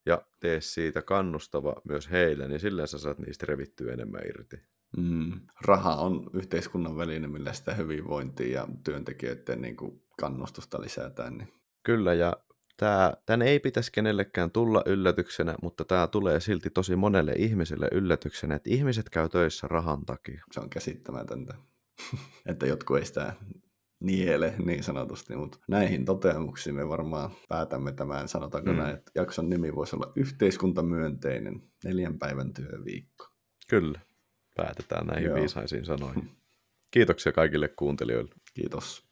ja 0.05 0.21
tee 0.39 0.61
siitä 0.61 1.01
kannustava 1.01 1.75
myös 1.83 2.11
heille, 2.11 2.47
niin 2.47 2.59
sillä 2.59 2.87
sä 2.87 2.97
saat 2.97 3.19
niistä 3.19 3.45
revittyä 3.45 3.93
enemmän 3.93 4.21
irti. 4.27 4.57
Mm. 4.97 5.41
Raha 5.61 5.95
on 5.95 6.29
yhteiskunnan 6.33 6.97
väline, 6.97 7.27
millä 7.27 7.53
sitä 7.53 7.73
hyvinvointia 7.73 8.59
ja 8.59 8.67
työntekijöiden 8.83 9.61
niin 9.61 9.75
kuin 9.75 10.01
kannustusta 10.19 10.81
lisätään. 10.81 11.37
Niin. 11.37 11.53
Kyllä, 11.83 12.13
ja 12.13 12.33
tämä, 12.77 13.13
tämän 13.25 13.41
ei 13.47 13.59
pitäisi 13.59 13.91
kenellekään 13.91 14.51
tulla 14.51 14.83
yllätyksenä, 14.85 15.55
mutta 15.61 15.85
tämä 15.85 16.07
tulee 16.07 16.39
silti 16.39 16.69
tosi 16.69 16.95
monelle 16.95 17.33
ihmiselle 17.37 17.87
yllätyksenä, 17.91 18.55
että 18.55 18.69
ihmiset 18.69 19.09
käy 19.09 19.29
töissä 19.29 19.67
rahan 19.67 20.05
takia. 20.05 20.43
Se 20.51 20.59
on 20.59 20.69
käsittämätöntä, 20.69 21.53
että 22.49 22.65
jotkut 22.65 22.97
ei 22.97 23.05
sitä 23.05 23.33
niele 23.99 24.53
niin 24.65 24.83
sanotusti, 24.83 25.35
mutta 25.35 25.57
näihin 25.67 26.05
toteamuksiin 26.05 26.75
me 26.75 26.87
varmaan 26.87 27.29
päätämme 27.49 27.91
tämän, 27.91 28.27
sanotaanko 28.27 28.71
mm. 28.71 28.77
näin, 28.77 28.95
että 28.95 29.11
jakson 29.15 29.49
nimi 29.49 29.75
voisi 29.75 29.95
olla 29.95 30.11
yhteiskuntamyönteinen 30.15 31.61
neljän 31.83 32.19
päivän 32.19 32.53
työviikko. 32.53 33.27
Kyllä, 33.69 33.99
päätetään 34.55 35.07
näihin 35.07 35.25
Joo. 35.25 35.35
viisaisiin 35.35 35.85
sanoihin. 35.85 36.31
Kiitoksia 36.91 37.31
kaikille 37.31 37.67
kuuntelijoille. 37.67 38.35
Kiitos. 38.53 39.04